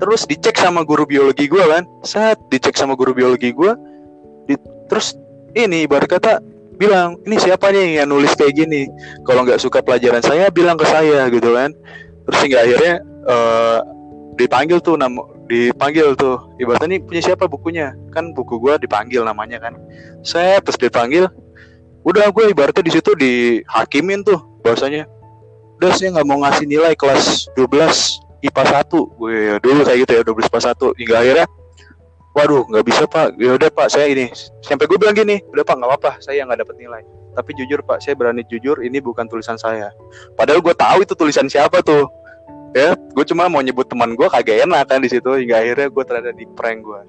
[0.00, 1.84] terus dicek sama guru biologi gua kan.
[2.08, 3.76] Saat dicek sama guru biologi gua
[4.48, 4.56] di,
[4.88, 5.12] terus
[5.52, 6.40] ini ibarat kata
[6.80, 8.88] bilang ini siapa nih yang nulis kayak gini
[9.28, 11.70] kalau nggak suka pelajaran saya bilang ke saya gitu kan
[12.26, 12.94] terus hingga akhirnya
[13.28, 13.78] eh,
[14.42, 16.38] dipanggil tuh nama dipanggil tuh.
[16.58, 17.94] Ibaratnya ini punya siapa bukunya?
[18.10, 19.78] Kan buku gua dipanggil namanya kan.
[20.26, 21.30] Saya terus dipanggil
[22.02, 25.06] udah gue ibaratnya di situ dihakimin tuh bahwasanya
[25.78, 30.12] udah saya nggak mau ngasih nilai kelas 12 IPA 1 gue ya dulu kayak gitu
[30.18, 31.46] ya 12 IPA 1 hingga akhirnya
[32.34, 33.38] waduh nggak bisa pak.
[33.38, 34.34] Ya udah pak saya ini.
[34.66, 37.02] Sampai gue bilang gini udah pak nggak apa-apa saya nggak dapat nilai.
[37.38, 39.94] Tapi jujur pak saya berani jujur ini bukan tulisan saya.
[40.34, 42.10] Padahal gue tahu itu tulisan siapa tuh
[42.72, 46.04] ya gue cuma mau nyebut teman gue kagak enak kan di situ hingga akhirnya gue
[46.08, 47.00] ternyata di prank gue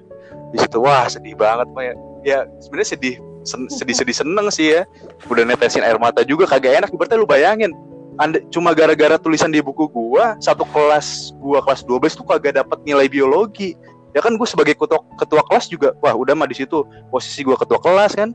[0.54, 1.93] di situ wah sedih banget ya.
[2.23, 4.86] Ya sebenarnya sedih sen- sedih sedih seneng sih ya.
[5.28, 6.89] Udah netesin air mata juga kagak enak.
[6.93, 7.73] Berarti lu bayangin
[8.21, 12.78] anda cuma gara-gara tulisan di buku gua satu kelas gua kelas 12 tuh kagak dapat
[12.86, 13.73] nilai biologi.
[14.13, 17.58] Ya kan gue sebagai ketua ketua kelas juga wah udah mah di situ posisi gua
[17.58, 18.30] ketua kelas kan.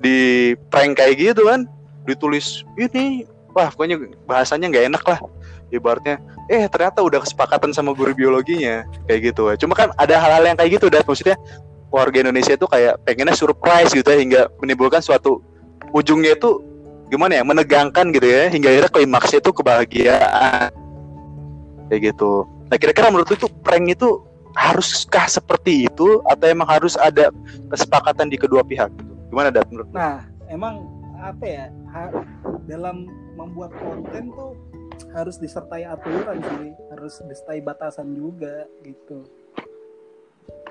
[0.00, 1.68] Di prank kayak gitu kan.
[2.08, 5.20] Ditulis ini wah pokoknya bahasanya nggak enak lah
[5.72, 6.20] ibaratnya
[6.52, 10.78] eh ternyata udah kesepakatan sama guru biologinya kayak gitu cuma kan ada hal-hal yang kayak
[10.78, 11.36] gitu dan maksudnya
[11.92, 15.40] warga Indonesia itu kayak pengennya surprise gitu ya hingga menimbulkan suatu
[15.92, 16.60] ujungnya itu
[17.12, 20.70] gimana ya menegangkan gitu ya hingga akhirnya klimaksnya itu kebahagiaan
[21.92, 24.08] kayak gitu nah kira-kira menurut itu prank itu
[24.56, 27.32] haruskah seperti itu atau emang harus ada
[27.72, 29.12] kesepakatan di kedua pihak gitu?
[29.32, 29.88] gimana dat menurut?
[29.96, 30.84] Nah, emang
[31.16, 31.66] apa ya?
[32.64, 33.04] dalam
[33.36, 34.56] membuat konten tuh
[35.12, 39.24] harus disertai aturan sih, harus disertai batasan juga gitu.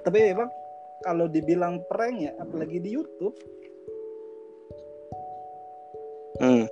[0.02, 0.50] Tapi memang
[1.02, 3.38] kalau dibilang prank ya, apalagi di YouTube,
[6.42, 6.66] Hmm.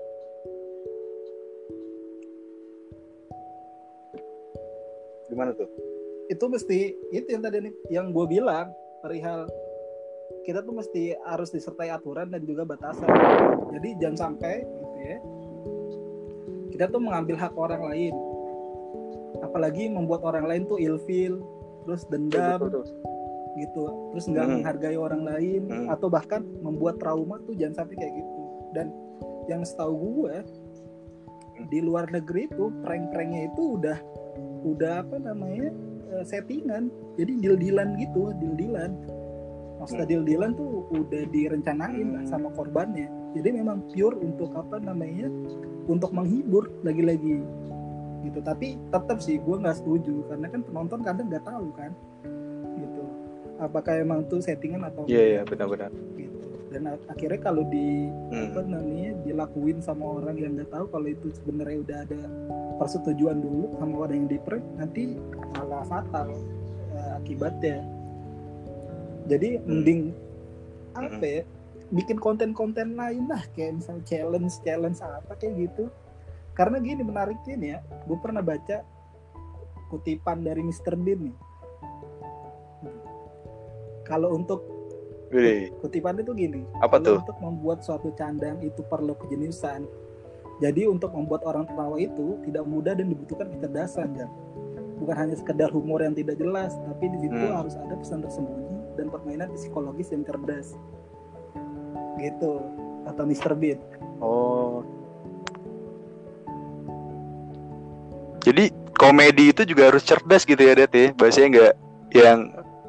[5.30, 5.70] Gimana tuh?
[6.30, 8.70] itu mesti itu yang tadi nih, yang gue bilang
[9.02, 9.50] perihal
[10.46, 13.10] kita tuh mesti harus disertai aturan dan juga batasan.
[13.74, 15.18] Jadi jangan sampai gitu ya.
[16.80, 18.16] Kita tuh mengambil hak orang lain.
[19.44, 21.44] Apalagi membuat orang lain tuh ilfil,
[21.84, 22.56] terus dendam
[23.60, 23.84] gitu.
[24.16, 24.54] Terus nggak Hmm.
[24.64, 25.92] menghargai orang lain Hmm.
[25.92, 28.40] atau bahkan membuat trauma tuh jangan sampai kayak gitu.
[28.72, 28.96] Dan
[29.52, 30.36] yang setahu gue
[31.68, 34.00] di luar negeri itu prank-pranknya itu udah
[34.64, 35.76] udah apa namanya
[36.16, 36.88] eh, settingan
[37.20, 38.96] jadi deal-dealan gitu deal-dealan
[39.76, 40.14] maksudnya Hmm.
[40.16, 42.32] deal-dealan tuh udah direncanain lah Hmm.
[42.32, 45.30] sama korbannya jadi memang pure untuk apa namanya
[45.86, 47.42] untuk menghibur lagi-lagi.
[48.20, 48.40] Gitu.
[48.42, 50.26] Tapi tetap sih gue nggak setuju.
[50.28, 51.92] Karena kan penonton kadang nggak tahu kan.
[52.76, 53.02] Gitu.
[53.58, 55.94] Apakah emang tuh settingan atau Iya iya benar-benar.
[56.14, 56.38] gitu.
[56.70, 58.54] Dan ak- akhirnya kalau di Hmm.
[58.54, 62.20] apa namanya dilakuin sama orang yang nggak tahu kalau itu sebenarnya udah ada
[62.78, 65.18] persetujuan dulu sama orang yang di prank nanti
[65.54, 66.30] malah fatal
[66.94, 67.78] eh, akibatnya.
[69.26, 69.66] Jadi Hmm.
[69.66, 70.02] mending
[70.94, 71.42] apa ya
[71.90, 75.90] bikin konten-konten lain lah kayak misalnya challenge challenge apa kayak gitu
[76.54, 78.86] karena gini menariknya nih ya gue pernah baca
[79.90, 80.94] kutipan dari Mr.
[80.94, 81.38] Bean nih
[84.06, 84.66] kalau untuk
[85.82, 87.22] kutipan itu gini apa tuh?
[87.22, 89.86] untuk membuat suatu candang itu perlu kejeniusan
[90.62, 94.30] jadi untuk membuat orang tertawa itu tidak mudah dan dibutuhkan kecerdasan Jan.
[95.02, 97.66] bukan hanya sekedar humor yang tidak jelas tapi di situ Hmm.
[97.66, 100.76] harus ada pesan tersembunyi dan permainan psikologis yang cerdas
[102.22, 102.62] gitu
[103.06, 103.54] kata Mr.
[103.56, 103.80] Bean
[104.20, 104.84] Oh.
[108.44, 111.10] Jadi komedi itu juga harus cerdas gitu ya, Det ya.
[111.16, 111.74] Bahasanya nggak
[112.12, 112.40] yang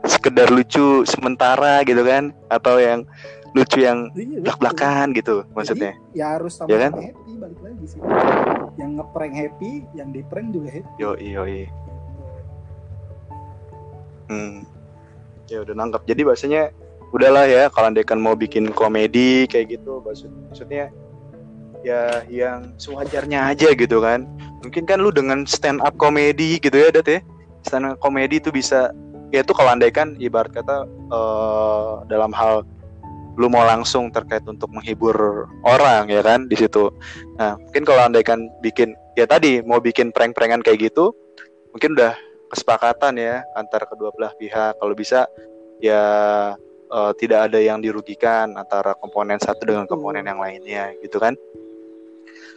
[0.02, 3.06] sekedar lucu sementara gitu kan atau yang
[3.52, 5.92] lucu yang Iya, belak-belakan gitu maksudnya.
[6.14, 6.98] ya harus sama Ya kan?
[6.98, 8.00] happy balik lagi sih
[8.78, 11.42] yang ngeprank happy yang di prank juga happy Yo yo
[14.30, 14.62] Hmm.
[15.50, 16.06] Ya udah nangkep.
[16.06, 16.62] Jadi bahasanya
[17.10, 20.94] udahlah ya kalau Dekan mau bikin komedi kayak gitu maksud maksudnya
[21.80, 24.28] ya yang sewajarnya aja gitu kan.
[24.60, 27.20] Mungkin kan lu dengan stand up komedi gitu ya, Dat ya.
[27.64, 28.92] Stand up komedi itu bisa
[29.32, 32.66] ya itu kalau andaikan ibarat kata eh, dalam hal
[33.38, 36.92] lu mau langsung terkait untuk menghibur orang ya kan di situ.
[37.40, 41.14] Nah, mungkin kalau andaikan bikin ya tadi mau bikin prank-prankan kayak gitu,
[41.72, 42.12] mungkin udah
[42.52, 44.76] kesepakatan ya antara kedua belah pihak.
[44.76, 45.24] Kalau bisa
[45.80, 46.02] ya
[46.90, 51.38] eh, tidak ada yang dirugikan antara komponen satu dengan komponen yang lainnya gitu kan.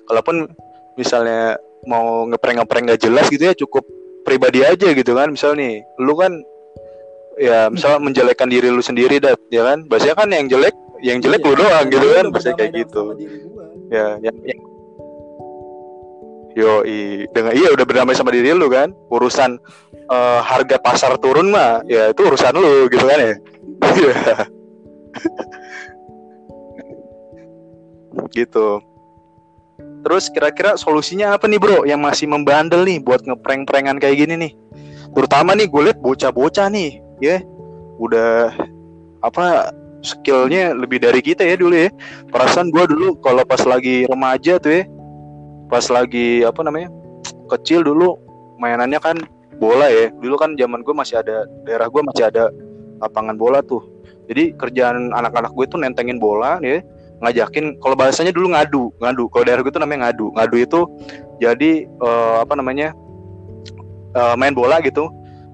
[0.09, 0.51] Kalaupun
[0.99, 3.85] misalnya mau ngeprank-ngeprank gak jelas gitu ya cukup
[4.27, 5.31] pribadi aja gitu kan.
[5.31, 6.31] Misal nih, lu kan
[7.39, 9.87] ya misal menjelekkan diri lu sendiri dat ya kan.
[9.87, 13.03] Biasanya kan yang jelek yang jelek Iya, lu doang gitu kan, biasanya kayak gitu.
[13.91, 14.59] Ya, yang, yang
[16.53, 16.85] Yo,
[17.33, 18.93] dengan iya udah berdamai sama diri lu kan.
[19.09, 19.57] Urusan
[19.97, 23.33] eh, harga pasar turun mah, ya itu urusan lu gitu kan ya.
[23.93, 24.47] Iya.
[28.33, 28.81] gitu.
[30.03, 34.51] Terus kira-kira solusinya apa nih bro yang masih membandel nih buat ngeprank-prankan kayak gini nih?
[35.13, 37.39] Terutama nih gue liat bocah-bocah nih, ya
[38.01, 38.51] udah
[39.23, 39.71] apa
[40.03, 41.89] skillnya lebih dari kita ya dulu ya.
[42.27, 44.83] Perasaan gue dulu kalau pas lagi remaja tuh ya,
[45.71, 46.91] pas lagi apa namanya
[47.55, 48.19] kecil dulu
[48.59, 49.15] mainannya kan
[49.61, 50.11] bola ya.
[50.19, 52.51] Dulu kan zaman gue masih ada daerah gue masih ada
[53.03, 53.83] lapangan bola tuh.
[54.31, 56.79] Jadi kerjaan anak-anak gue tuh nentengin bola ya,
[57.19, 59.27] ngajakin kalau bahasanya dulu ngadu, ngadu.
[59.31, 60.31] Kalau daerah gue tuh namanya ngadu.
[60.35, 60.79] Ngadu itu
[61.43, 62.95] jadi eh, apa namanya
[64.15, 65.11] eh, main bola gitu.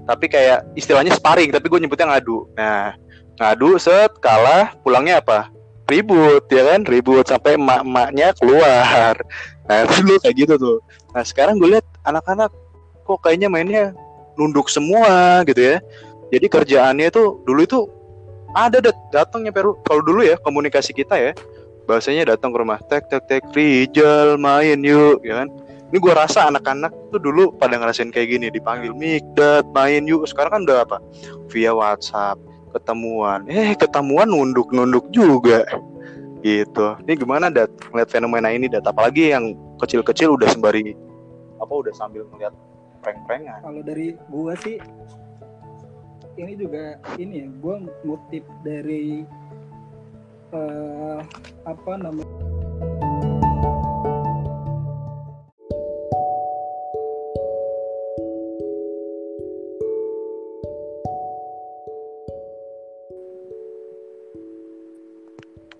[0.10, 2.50] Tapi kayak istilahnya sparring, tapi gue nyebutnya ngadu.
[2.58, 2.98] Nah,
[3.38, 5.54] ngadu set kalah pulangnya apa?
[5.86, 9.14] Ribut ya kan, ribut sampai emak-emaknya keluar.
[9.70, 10.78] Nah, dulu kayak gitu tuh.
[11.14, 12.50] Nah, sekarang gue lihat anak-anak
[13.06, 13.94] kok kayaknya mainnya
[14.38, 15.78] nunduk semua gitu ya.
[16.30, 17.80] Jadi kerjaannya itu dulu itu
[18.54, 19.78] ada dat datangnya Peru.
[19.86, 21.32] Kalau dulu ya komunikasi kita ya
[21.90, 25.50] bahasanya datang ke rumah tek tek tek Rijal main yuk ya kan.
[25.90, 30.22] Ini gue rasa anak-anak tuh dulu pada ngerasain kayak gini dipanggil Mikdat main yuk.
[30.30, 30.98] Sekarang kan udah apa?
[31.50, 32.38] Via WhatsApp
[32.78, 33.50] ketemuan.
[33.50, 35.66] Eh ketemuan nunduk nunduk juga
[36.46, 36.96] gitu.
[37.04, 40.94] Ini gimana dat ngeliat fenomena ini dat apalagi yang kecil-kecil udah sembari
[41.60, 42.56] apa udah sambil ngeliat
[43.04, 43.60] prank-prankan.
[43.64, 44.80] kalau dari gua sih
[46.40, 49.28] ini juga ini ya gua ngutip dari
[50.56, 51.20] eh
[51.68, 52.40] apa namanya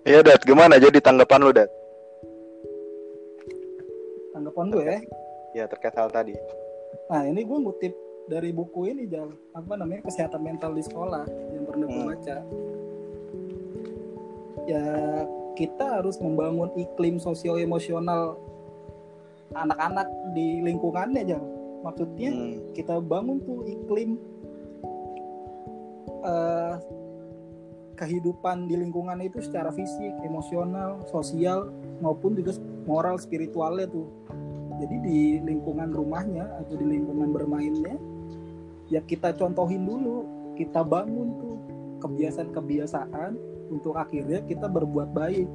[0.04, 1.70] Iya dat gimana jadi tanggapan lu dat?
[4.32, 4.98] tanggapan gue ya
[5.50, 6.32] Ya terkait hal tadi.
[7.10, 7.90] nah ini gua ngutip
[8.28, 12.10] dari buku ini jal apa namanya kesehatan mental di sekolah yang pernah gue Hmm.
[12.12, 12.36] baca
[14.68, 14.84] ya
[15.58, 18.38] kita harus membangun iklim sosio emosional
[19.56, 20.06] anak-anak
[20.36, 21.42] di lingkungannya jal
[21.82, 22.70] maksudnya Hmm.
[22.76, 24.18] kita bangun tuh iklim
[26.20, 26.74] eh,
[27.96, 31.68] kehidupan di lingkungan itu secara fisik, emosional, sosial
[32.00, 32.56] maupun juga
[32.88, 34.08] moral spiritualnya tuh.
[34.80, 38.00] jadi di lingkungan rumahnya atau di lingkungan bermainnya
[38.90, 40.26] ya kita contohin dulu.
[40.58, 41.56] Kita bangun tuh
[42.04, 43.32] kebiasaan-kebiasaan
[43.72, 45.48] untuk akhirnya kita berbuat baik.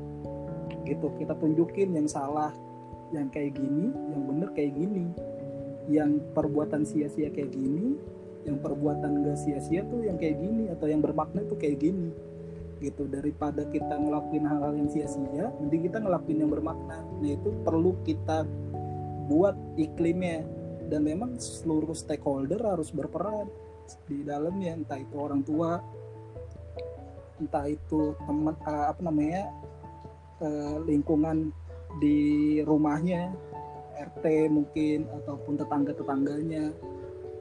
[0.87, 2.49] Gitu kita tunjukin yang salah
[3.13, 5.05] yang kayak gini yang bener kayak gini.
[5.85, 7.93] Yang perbuatan sia-sia kayak gini
[8.45, 12.13] yang perbuatan gak sia-sia tuh yang kayak gini atau yang bermakna tuh kayak gini.
[12.79, 17.01] Gitu daripada kita ngelakuin hal-hal yang sia-sia mending kita ngelakuin yang bermakna.
[17.01, 18.45] Nah itu perlu kita
[19.25, 20.45] buat iklimnya
[20.89, 23.49] dan memang seluruh stakeholder harus berperan
[24.09, 25.81] di dalamnya entah itu orang tua
[27.37, 29.51] entah itu teman uh, apa namanya
[30.41, 31.51] uh, lingkungan
[31.99, 33.31] di rumahnya
[33.95, 36.71] RT mungkin ataupun tetangga-tetangganya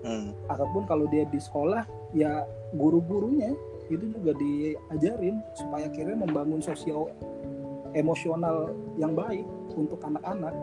[0.06, 0.28] hmm.
[0.50, 1.82] ataupun kalau dia di sekolah
[2.14, 3.54] ya guru-gurunya
[3.92, 7.10] itu juga diajarin supaya akhirnya membangun sosial
[7.94, 10.54] emosional yang baik untuk anak-anak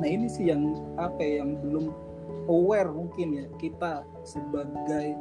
[0.00, 1.94] nah ini sih yang apa ya, yang belum
[2.48, 5.16] aware mungkin ya kita sebagai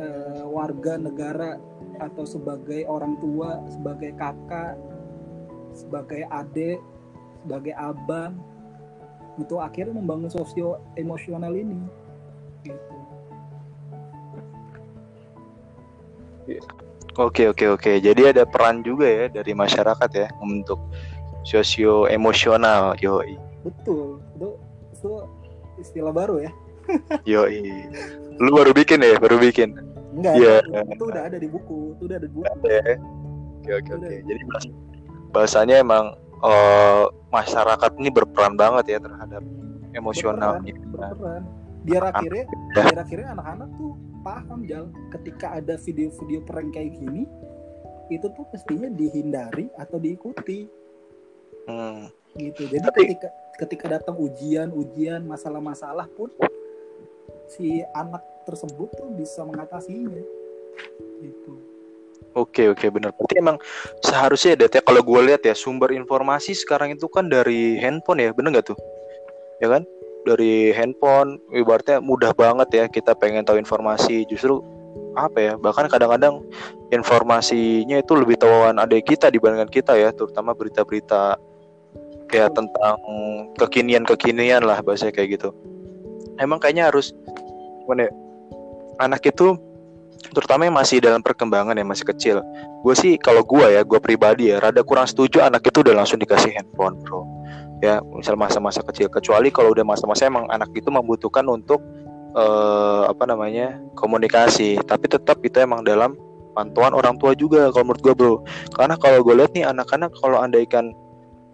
[0.00, 1.56] uh, warga negara
[2.00, 4.76] atau sebagai orang tua sebagai kakak
[5.76, 6.80] sebagai adik
[7.44, 8.36] sebagai abang
[9.38, 11.78] untuk akhirnya membangun sosio emosional ini
[12.66, 12.96] gitu.
[17.18, 17.92] Oke oke oke.
[18.00, 20.78] Jadi ada peran juga ya dari masyarakat ya untuk
[21.46, 22.94] sosio emosional.
[22.98, 23.22] Yo.
[23.64, 24.18] Betul.
[24.36, 24.48] Itu,
[24.94, 25.10] itu
[25.80, 26.50] istilah baru ya.
[27.24, 27.48] Yo.
[28.40, 29.16] Lu baru bikin ya?
[29.18, 29.76] Baru bikin.
[30.16, 30.34] Enggak.
[30.36, 30.60] Yeah.
[30.64, 31.96] Itu, itu udah ada di buku.
[31.96, 32.46] Itu udah ada di buku.
[33.60, 34.10] Oke oke oke.
[34.24, 34.42] Jadi
[35.30, 39.42] bahasanya emang uh, masyarakat ini berperan banget ya terhadap
[39.94, 41.42] emosional berperan, berperan.
[41.86, 42.84] biar akhirnya ya.
[42.84, 44.84] biar akhirnya anak-anak tuh paham jal
[45.16, 47.24] ketika ada video-video prank kayak gini
[48.10, 50.66] itu tuh pastinya dihindari atau diikuti
[51.70, 52.10] hmm.
[52.38, 53.00] Gitu jadi Tapi...
[53.06, 53.28] ketika
[53.60, 56.30] ketika datang ujian ujian masalah-masalah pun
[57.50, 60.22] si anak tersebut tuh bisa mengatasinya
[61.20, 61.70] gitu
[62.38, 63.10] Oke oke benar.
[63.18, 63.58] Berarti emang
[64.06, 68.30] seharusnya ya, ya kalau gue lihat ya sumber informasi sekarang itu kan dari handphone ya,
[68.30, 68.78] bener nggak tuh?
[69.58, 69.82] Ya kan?
[70.22, 74.30] Dari handphone, ibaratnya mudah banget ya kita pengen tahu informasi.
[74.30, 74.62] Justru
[75.18, 75.52] apa ya?
[75.58, 76.46] Bahkan kadang-kadang
[76.94, 81.34] informasinya itu lebih tahuan adik kita dibandingkan kita ya, terutama berita-berita
[82.32, 82.96] ya tentang
[83.58, 85.50] kekinian-kekinian lah bahasa kayak gitu.
[86.40, 87.12] Emang kayaknya harus
[87.84, 88.12] mana ya?
[89.00, 89.56] Anak itu
[90.30, 92.44] terutama yang masih dalam perkembangan yang masih kecil
[92.84, 96.20] gue sih kalau gue ya gue pribadi ya rada kurang setuju anak itu udah langsung
[96.20, 97.24] dikasih handphone bro
[97.80, 101.80] ya misal masa-masa kecil kecuali kalau udah masa-masa emang anak itu membutuhkan untuk
[102.36, 106.12] uh, apa namanya komunikasi tapi tetap itu emang dalam
[106.52, 108.34] pantauan orang tua juga kalau menurut gue bro
[108.76, 110.92] karena kalau gue lihat nih anak-anak kalau andaikan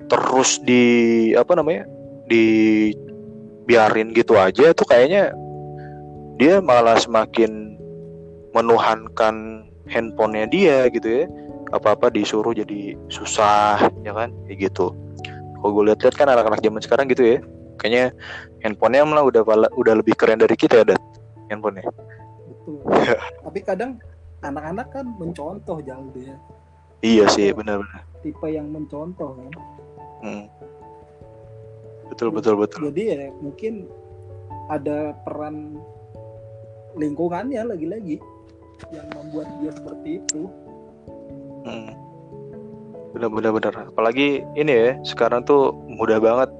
[0.06, 0.84] terus di
[1.34, 1.88] apa namanya
[2.30, 2.44] di
[3.66, 5.34] biarin gitu aja tuh kayaknya
[6.38, 7.74] dia malah semakin
[8.54, 11.24] menuhankan handphonenya dia gitu ya.
[11.74, 14.30] Apa-apa disuruh jadi susah ya kan?
[14.46, 14.94] Kayak gitu.
[15.58, 17.38] Kalau gue lihat-lihat kan anak-anak zaman sekarang gitu ya.
[17.82, 18.14] Kayaknya
[18.62, 19.42] handphonenya malah udah
[19.74, 21.02] udah lebih keren dari kita ya dat
[21.50, 21.90] handphonenya.
[22.46, 22.78] Betul.
[23.50, 23.90] Tapi kadang
[24.46, 26.38] anak-anak kan mencontoh jauh dia.
[27.02, 28.06] Iya sih benar-benar.
[28.24, 29.52] Tipe yang mencontoh kan
[30.22, 30.44] hmm.
[32.12, 32.80] betul betul betul.
[32.92, 33.88] Jadi ya mungkin
[34.72, 35.78] ada peran
[36.96, 38.18] lingkungannya lagi-lagi
[38.92, 40.42] yang membuat dia seperti itu.
[41.66, 41.90] Hmm.
[43.10, 46.52] benar-benar benar apalagi ini ya sekarang tuh mudah banget.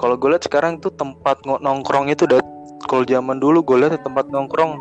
[0.00, 2.40] Kalau gue lihat sekarang tuh tempat nongkrong itu udah
[2.88, 3.60] kalau zaman dulu.
[3.60, 4.80] Gue lihat tempat nongkrong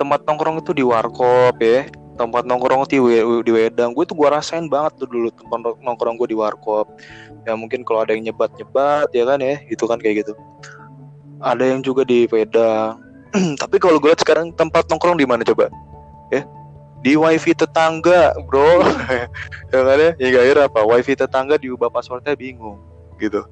[0.00, 2.98] tempat nongkrong itu di warkop ya tempat nongkrong di,
[3.42, 6.86] di Wedang gue tuh gue rasain banget tuh dulu tempat nongkrong gue di warkop.
[7.44, 10.32] Ya mungkin kalau ada yang nyebat nyebat ya kan ya itu kan kayak gitu.
[11.42, 13.02] Ada yang juga di Wedang.
[13.62, 15.68] Tapi kalau gue sekarang tempat nongkrong di mana coba?
[16.30, 16.46] Ya
[17.04, 18.80] di wifi tetangga bro.
[19.74, 20.80] Ya kan ya ya gak apa?
[20.86, 22.78] Wifi tetangga diubah passwordnya bingung
[23.18, 23.42] gitu.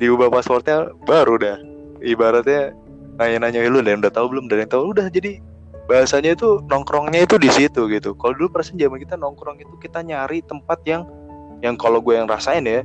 [0.00, 1.58] Diubah passwordnya baru dah.
[1.98, 2.72] Ibaratnya
[3.18, 4.46] nanya-nanya lu dan udah tahu belum?
[4.46, 4.94] Dan yang tahu?
[4.94, 5.42] Udah jadi
[5.88, 10.04] bahasanya itu nongkrongnya itu di situ gitu kalau dulu perasaan zaman kita nongkrong itu kita
[10.04, 11.08] nyari tempat yang
[11.64, 12.84] yang kalau gue yang rasain ya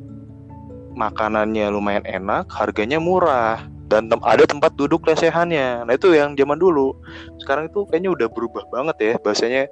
[0.96, 5.86] makanannya lumayan enak harganya murah dan tem ada tempat duduk lesehannya.
[5.86, 6.98] Nah itu yang zaman dulu.
[7.38, 9.70] Sekarang itu kayaknya udah berubah banget ya bahasanya.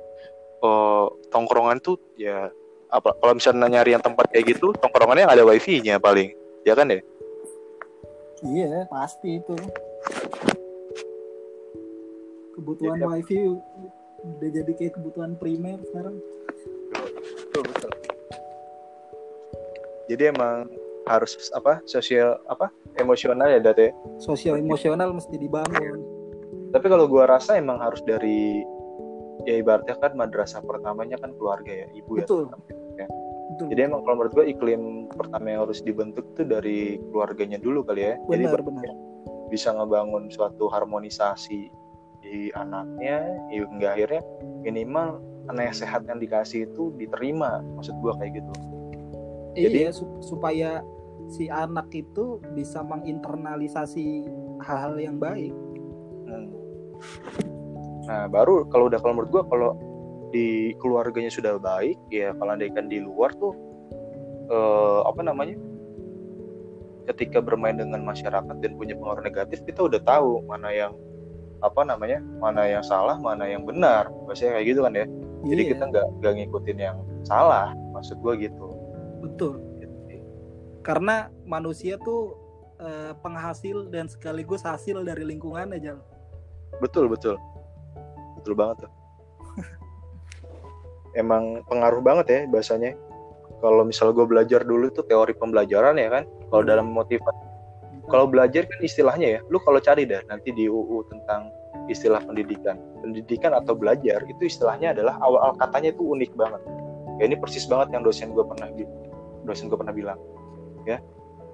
[0.62, 2.54] Uh, tongkrongan tuh ya
[2.92, 6.36] apa kalau misalnya nyari yang tempat kayak gitu tongkrongannya yang ada wifi-nya paling
[6.68, 7.00] ya kan ya
[8.44, 9.56] iya pasti itu
[12.62, 13.38] kebutuhan ya, wifi
[14.22, 16.16] udah jadi kayak kebutuhan primer sekarang.
[17.50, 17.92] Betul betul.
[20.06, 20.70] Jadi emang
[21.10, 22.70] harus apa sosial apa
[23.02, 23.90] emosional ya dat ya?
[24.22, 25.98] Sosial emosional mesti dibangun.
[26.72, 28.62] Tapi kalau gua rasa emang harus dari
[29.50, 32.46] ya ibaratnya kan madrasah pertamanya kan keluarga ya ibu Betul.
[33.00, 33.10] ya.
[33.52, 33.68] Betul.
[33.74, 38.14] jadi emang kalau menurut gua iklim pertama yang harus dibentuk tuh dari keluarganya dulu kali
[38.14, 38.16] ya.
[38.30, 38.96] Jadi benar baru benar.
[39.52, 41.81] bisa ngebangun suatu harmonisasi
[42.22, 44.22] di anaknya hingga akhirnya
[44.62, 45.20] minimal
[45.50, 48.54] anak yang sehat yang dikasih itu diterima maksud gua kayak gitu
[49.58, 50.86] Jadi- iya su- supaya
[51.28, 54.26] si anak itu bisa menginternalisasi
[54.62, 55.52] hal-hal yang baik
[56.22, 56.48] Hmm.
[58.08, 59.72] Nah, baru kalau udah kalau menurut gua kalau
[60.32, 63.52] di keluarganya sudah baik, ya kalau andaikan di luar tuh
[64.48, 65.60] eh, apa namanya?
[67.10, 70.94] Ketika bermain dengan masyarakat dan punya pengaruh negatif, kita udah tahu mana yang
[71.62, 72.20] apa namanya?
[72.42, 74.10] Mana yang salah, mana yang benar.
[74.28, 75.06] Biasanya kayak gitu kan ya.
[75.42, 77.74] Jadi Iya, kita nggak nggak ngikutin yang salah.
[77.94, 78.68] Maksud gua gitu.
[79.22, 80.02] betul Gitu
[80.82, 82.34] karena manusia tuh
[82.82, 86.02] eh, penghasil dan sekaligus hasil dari lingkungan aja
[86.80, 87.36] Betul, betul.
[88.40, 88.92] Betul banget tuh.
[91.22, 92.96] Emang pengaruh banget ya bahasanya.
[93.60, 96.24] Kalau misal gue belajar dulu tuh teori pembelajaran ya kan.
[96.48, 97.44] Kalau dalam motivasi,
[98.12, 101.50] kalau belajar kan istilahnya ya, lu kalau cari dah nanti di UU tentang
[101.88, 102.78] istilah pendidikan.
[103.02, 106.62] Pendidikan atau belajar itu istilahnya adalah awal katanya itu unik banget.
[107.18, 108.68] Ya ini persis banget yang dosen gue pernah
[109.48, 110.20] dosen gue pernah bilang.
[110.84, 111.00] Ya.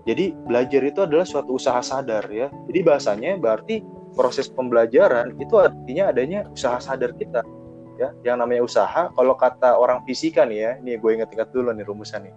[0.08, 2.50] Jadi belajar itu adalah suatu usaha sadar ya.
[2.72, 3.84] Jadi bahasanya berarti
[4.18, 7.46] proses pembelajaran itu artinya adanya usaha sadar kita
[7.98, 11.86] ya yang namanya usaha kalau kata orang fisika nih ya ini gue inget-inget dulu nih
[11.86, 12.34] rumusan nih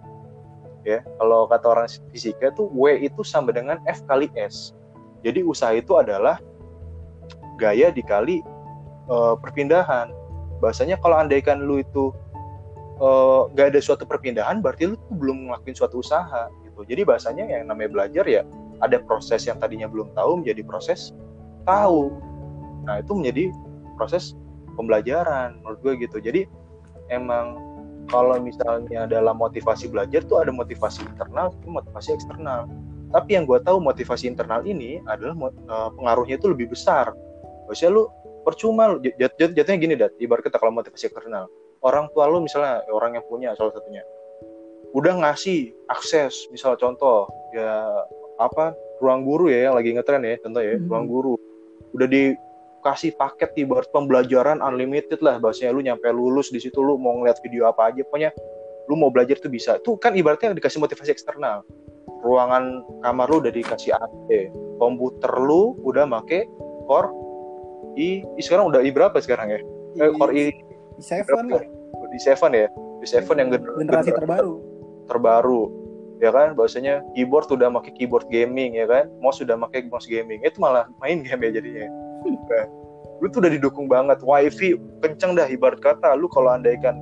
[0.87, 4.73] ya kalau kata orang fisika itu W itu sama dengan F kali S
[5.21, 6.41] jadi usaha itu adalah
[7.61, 8.41] gaya dikali
[9.09, 10.09] eh, perpindahan
[10.61, 12.09] bahasanya kalau andaikan lu itu
[12.97, 17.45] eh, gak ada suatu perpindahan berarti lu tuh belum ngelakuin suatu usaha gitu jadi bahasanya
[17.45, 18.41] yang namanya belajar ya
[18.81, 21.13] ada proses yang tadinya belum tahu menjadi proses
[21.63, 22.09] tahu.
[22.85, 23.43] Nah, itu menjadi
[23.95, 24.33] proses
[24.75, 26.17] pembelajaran menurut gue gitu.
[26.17, 26.41] Jadi
[27.13, 27.70] emang
[28.09, 32.65] kalau misalnya dalam motivasi belajar tuh ada motivasi internal, itu motivasi eksternal.
[33.11, 37.11] Tapi yang gue tahu motivasi internal ini adalah eh, pengaruhnya itu lebih besar.
[37.67, 38.03] Maksudnya lu
[38.47, 41.45] percuma lu jat, jat, jatuhnya gini dat, ibarat kita kalau motivasi eksternal.
[41.83, 44.05] Orang tua lu misalnya orang yang punya salah satunya
[44.91, 47.87] udah ngasih akses misal contoh ya
[48.39, 50.87] apa ruang guru ya yang lagi ngetren ya contoh ya Mhm.
[50.91, 51.33] ruang guru
[51.95, 52.07] udah
[52.81, 57.37] dikasih paket ibarat pembelajaran unlimited lah bahasanya lu nyampe lulus di situ lu mau ngeliat
[57.45, 58.33] video apa aja pokoknya
[58.89, 59.77] lu mau belajar tuh bisa.
[59.77, 61.61] Itu kan ibaratnya dikasih motivasi eksternal.
[62.25, 64.49] Ruangan kamar lu udah dikasih AC
[64.81, 66.49] komputer lu udah make
[66.89, 67.13] core
[67.93, 69.61] i, i sekarang udah i berapa sekarang ya?
[70.01, 70.45] Eh, core i.
[70.97, 71.61] di seven lah.
[72.09, 72.67] Di seven ya?
[72.97, 74.53] Di seven yang gener- generasi gener- terbaru.
[75.05, 75.61] terbaru.
[76.17, 76.57] Ya kan?
[76.57, 79.05] Bahwasanya keyboard udah pakai keyboard gaming ya kan?
[79.21, 80.41] Mouse sudah pakai mouse gaming.
[80.41, 82.10] Itu malah main game ya jadinya
[83.21, 84.21] Lu tuh udah didukung banget.
[84.25, 86.17] Wifi kenceng dah ibarat kata.
[86.17, 86.97] Lu kalau andaikan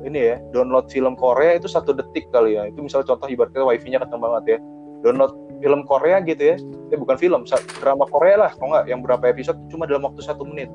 [0.00, 2.68] ini ya download film Korea itu satu detik kali ya.
[2.72, 4.58] Itu misalnya contoh ibarat kata wifi-nya kenceng banget ya.
[5.04, 6.56] Download film Korea gitu ya.
[6.92, 7.44] Eh bukan film
[7.84, 8.50] drama Korea lah.
[8.56, 10.72] Kalau nggak yang berapa episode cuma dalam waktu satu menit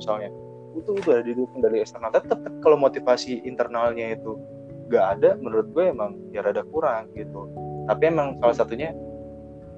[0.00, 0.32] misalnya.
[0.72, 2.08] Itu udah didukung dari eksternal.
[2.16, 4.40] Tetap kalau motivasi internalnya itu
[4.88, 7.48] gak ada menurut gue emang ya rada kurang gitu.
[7.88, 8.96] Tapi emang salah satunya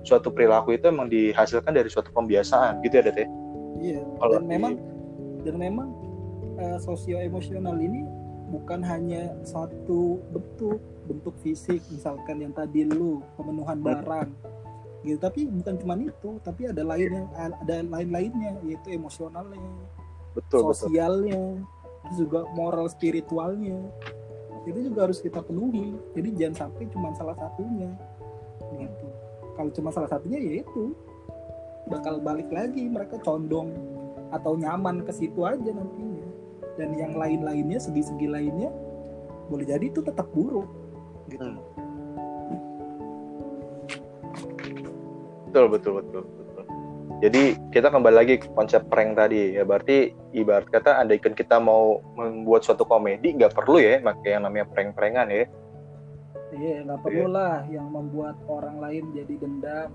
[0.07, 2.79] suatu perilaku itu emang dihasilkan dari suatu pembiasaan.
[2.87, 3.27] Gitu ya Det ya?
[3.85, 4.73] Iya Kalau dan memang
[5.45, 5.89] dan memang
[6.57, 8.09] eh, sosio emosional ini
[8.49, 14.31] bukan hanya satu bentuk bentuk fisik misalkan yang tadi lu pemenuhan barang
[15.05, 15.21] gitu.
[15.21, 19.61] Tapi bukan cuma itu tapi ada lainnya ada lain lainnya yaitu emosionalnya
[20.33, 20.89] betul betul.
[20.89, 21.61] sosialnya
[22.05, 23.81] terus juga moral spiritualnya.
[24.65, 25.93] Itu juga harus kita penuhi.
[26.17, 27.93] Jadi jangan sampai cuma salah satunya
[28.81, 29.07] gitu.
[29.55, 30.97] Kalau cuma salah satunya ya itu
[31.89, 33.73] bakal balik lagi mereka condong
[34.33, 36.27] atau nyaman ke situ aja nantinya.
[36.75, 38.73] Dan yang lain-lainnya segi-segi lainnya
[39.47, 40.67] boleh jadi itu tetap buruk
[41.31, 41.45] gitu.
[41.45, 41.61] Hmm.
[45.55, 46.65] betul betul betul betul.
[47.23, 49.55] Jadi kita kembali lagi ke konsep prank tadi.
[49.55, 54.51] Ya berarti ibarat kata andaikan kita mau membuat suatu komedi nggak perlu ya pakai yang
[54.51, 55.47] namanya prank-prankan ya.
[56.59, 59.89] Iya nggak perlu lah yang membuat orang lain jadi dendam.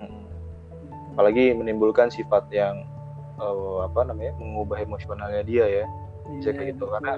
[0.00, 0.25] Mm.
[1.16, 2.84] Apalagi menimbulkan sifat yang
[3.40, 5.84] eh, apa namanya mengubah emosionalnya dia ya.
[6.36, 6.92] Bisa kayak gitu, betul.
[7.00, 7.12] karena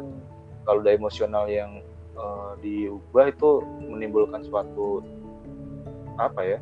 [0.63, 1.83] kalau udah emosional yang
[2.15, 5.03] eh, diubah itu menimbulkan suatu
[6.15, 6.59] apa ya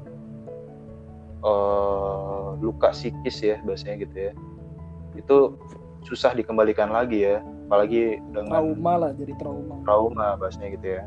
[1.44, 4.32] eh, luka psikis ya bahasanya gitu ya.
[5.12, 5.60] Itu
[6.08, 9.74] susah dikembalikan lagi ya apalagi dengan trauma lah jadi trauma.
[9.84, 11.04] Trauma bahasanya gitu ya.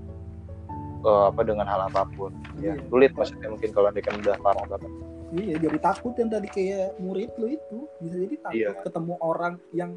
[1.00, 2.36] Eh, apa dengan hal apa pun.
[2.60, 2.84] Ya Iya.
[2.92, 4.92] sulit maksudnya mungkin kalau dia kan udah lama banget
[5.32, 7.78] iya jadi takut yang tadi kayak murid lo itu.
[8.00, 8.72] Bisa jadi takut Iya.
[8.82, 9.92] ketemu orang yang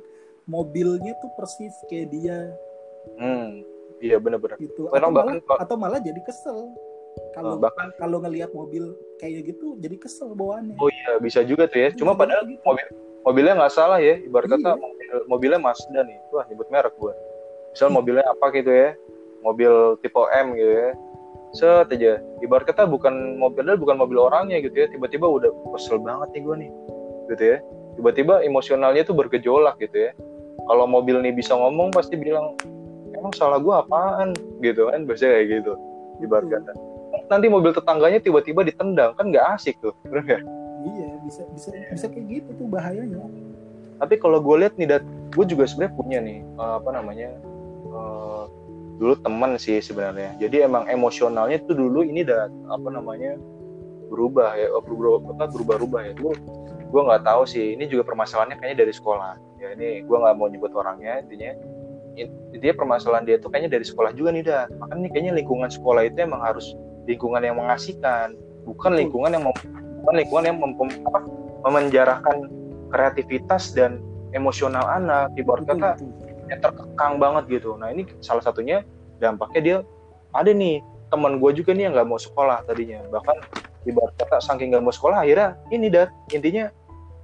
[0.45, 2.39] mobilnya tuh persis kayak dia.
[3.17, 3.63] Hmm
[3.99, 4.91] iya benar-benar gitu.
[4.91, 6.75] Atau malah, bahkan- atau malah jadi kesel.
[7.33, 10.75] Kalau Eh, bahkan kalau ngelihat mobil kayak gitu jadi kesel bawaannya.
[10.77, 11.89] Oh iya bisa juga tuh ya.
[11.93, 12.63] Cuma Bisa padahal gitu.
[12.65, 12.87] mobil
[13.23, 14.19] mobilnya nggak salah ya.
[14.19, 14.81] Ibarat kata Iya.
[14.81, 16.19] mobil, mobilnya Mazda nih.
[16.31, 17.15] Wah nyebut merek gua.
[17.71, 18.91] Misal mobilnya apa gitu ya.
[19.41, 20.91] Mobil tipe M gitu ya
[21.53, 22.21] set aja.
[22.41, 24.87] Ibarat kata bukan mobilnya bukan mobil orangnya gitu ya.
[24.91, 26.71] Tiba-tiba udah kesel banget nih gua nih
[27.33, 27.59] gitu ya.
[28.01, 30.13] Tiba-tiba emosionalnya tuh bergejolak gitu ya.
[30.69, 32.57] Kalau mobil nih bisa ngomong pasti bilang
[33.13, 34.33] emang salah gua apaan?
[34.65, 35.73] Gitu kan biasanya kayak gitu.
[36.25, 36.57] Ibarat Betul.
[36.61, 36.73] kata.
[37.29, 40.45] Nanti mobil tetangganya tiba-tiba ditendang kan nggak asik tuh bener nggak?
[40.83, 43.23] iya bisa bisa bisa kayak gitu tuh bahayanya.
[44.03, 47.31] Tapi kalau gue lihat nih dat gue juga sebenarnya punya nih eh, apa namanya
[47.87, 48.45] eh,
[49.03, 50.39] dulu teman sih sebenarnya.
[50.39, 53.35] Jadi emang emosionalnya tuh dulu ini dat apa namanya
[54.07, 56.13] berubah ya oh, berubah apa berubah-ubah ya.
[56.15, 56.39] Gue
[56.87, 59.35] gue nggak tahu sih ini juga permasalahannya kayaknya dari sekolah.
[59.59, 61.51] Ya ini gue nggak mau nyebut orangnya intinya
[62.15, 66.07] in- intinya permasalahan dia tuh kayaknya dari sekolah juga nih dat makanya kayaknya lingkungan sekolah
[66.07, 66.79] itu emang harus
[67.11, 71.21] lingkungan yang mengasihkan bukan lingkungan yang bukan lingkungan yang mem- apa,
[71.67, 72.37] memenjarakan
[72.95, 73.99] kreativitas dan
[74.37, 75.33] emosional anak.
[75.35, 76.22] Ibarat betul, kata betul.
[76.53, 77.81] Yang terkekang banget gitu.
[77.81, 78.85] Nah ini salah satunya
[79.17, 79.77] dampaknya dia
[80.37, 83.01] ada nih teman gue juga nih yang nggak mau sekolah tadinya.
[83.09, 83.37] Bahkan
[83.89, 86.69] ibarat kata saking nggak mau sekolah akhirnya ini dan intinya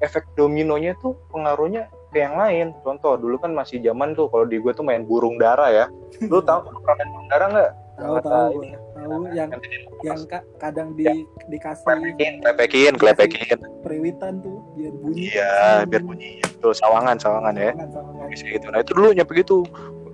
[0.01, 2.72] efek dominonya tuh pengaruhnya ke yang lain.
[2.81, 5.87] Contoh dulu kan masih zaman tuh kalau di gue tuh main burung dara ya.
[6.24, 7.70] Lu tahu pernah main burung dara nggak?
[7.99, 8.68] Tahu tahu ini.
[8.99, 11.07] Tahu yang dia yang ka- kadang di
[11.47, 13.59] dikasih klepekin klepekin klepekin.
[13.81, 15.31] periwitan tuh biar bunyi.
[15.31, 15.55] Iya
[15.87, 16.43] biar bunyi.
[16.59, 17.73] Tuh sawangan sawangan ya.
[17.73, 18.29] Sawangan, sawangan.
[18.35, 18.67] Gitu.
[18.69, 19.63] Nah itu dulu nyampe gitu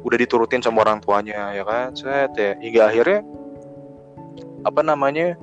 [0.04, 2.52] udah diturutin sama orang tuanya ya kan, set ya.
[2.60, 3.20] Hingga akhirnya
[4.64, 5.36] apa namanya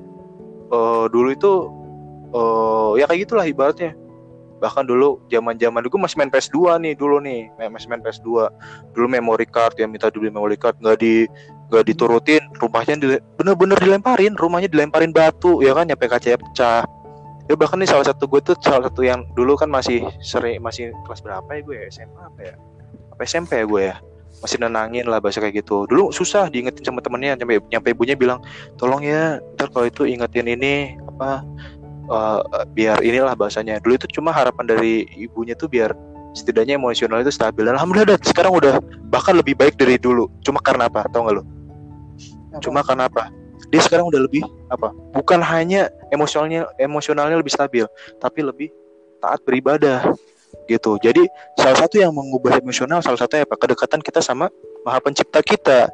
[0.68, 1.52] eh dulu itu
[2.32, 3.92] eh ya kayak gitulah ibaratnya.
[4.62, 8.46] Bahkan dulu zaman zaman dulu masih main PS2 nih dulu nih, main- masih main PS2.
[8.94, 11.26] Dulu memory card ya minta dibeli memory card nggak di
[11.72, 16.84] nggak diturutin, rumahnya dile- bener-bener dilemparin, rumahnya dilemparin batu ya kan, nyampe kacanya pecah.
[17.48, 20.94] Ya bahkan nih salah satu gue tuh salah satu yang dulu kan masih sering masih
[21.08, 22.54] kelas berapa ya gue ya SMA apa ya?
[23.12, 23.96] apa SMP ya gue ya?
[24.40, 25.88] Masih nenangin lah bahasa kayak gitu.
[25.90, 28.38] Dulu susah diingetin sama temennya nyampe nyampe ibunya bilang
[28.78, 31.42] tolong ya ntar kalau itu ingetin ini apa
[32.08, 32.40] eh,
[32.72, 33.82] biar inilah bahasanya.
[33.82, 35.92] Dulu itu cuma harapan dari ibunya tuh biar
[36.38, 37.66] setidaknya emosional itu stabil.
[37.66, 38.78] Dan alhamdulillah Dat, sekarang udah
[39.12, 40.30] bahkan lebih baik dari dulu.
[40.46, 41.04] Cuma karena apa?
[41.10, 41.61] Tau gak lo
[42.52, 42.60] Apa?
[42.60, 43.32] cuma karena apa?
[43.72, 44.92] Dia sekarang udah lebih apa?
[45.16, 47.84] Bukan hanya emosionalnya emosionalnya lebih stabil
[48.20, 48.68] tapi lebih
[49.22, 50.12] taat beribadah
[50.68, 51.00] gitu.
[51.00, 51.24] Jadi
[51.56, 53.56] salah satu yang mengubah emosional salah satunya apa?
[53.56, 54.52] Kedekatan kita sama
[54.84, 55.88] maha pencipta kita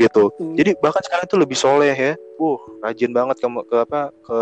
[0.00, 0.32] gitu.
[0.32, 0.56] Betul.
[0.56, 2.12] jadi bahkan sekarang itu lebih soleh ya.
[2.40, 4.10] Uh rajin banget ke, ke apa?
[4.24, 4.38] Ke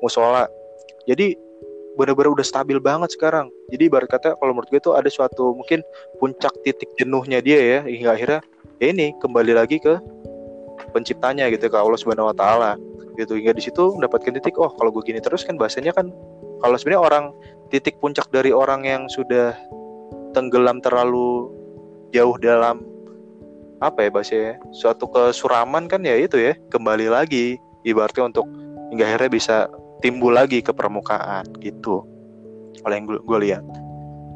[0.00, 0.48] musola.
[1.04, 1.36] Jadi
[1.98, 3.50] benar-benar udah stabil banget sekarang.
[3.74, 5.82] Jadi ibarat kata kalau menurut gue itu ada suatu mungkin
[6.22, 8.40] puncak titik jenuhnya dia ya hingga akhirnya
[8.78, 9.98] ya ini kembali lagi ke
[10.90, 12.72] penciptanya gitu ke Allah Subhanahu Wa Taala.
[13.18, 16.14] Gitu hingga di situ mendapatkan titik oh kalau gue gini terus kan bahasanya kan
[16.62, 17.24] kalau sebenarnya orang
[17.74, 19.58] titik puncak dari orang yang sudah
[20.32, 21.50] tenggelam terlalu
[22.14, 22.86] jauh dalam
[23.82, 28.46] apa ya bahasanya suatu kesuraman kan ya itu ya kembali lagi ibaratnya untuk
[28.94, 29.56] hingga akhirnya bisa
[29.98, 32.06] timbul lagi ke permukaan gitu.
[32.86, 33.66] Oleh yang gue lihat.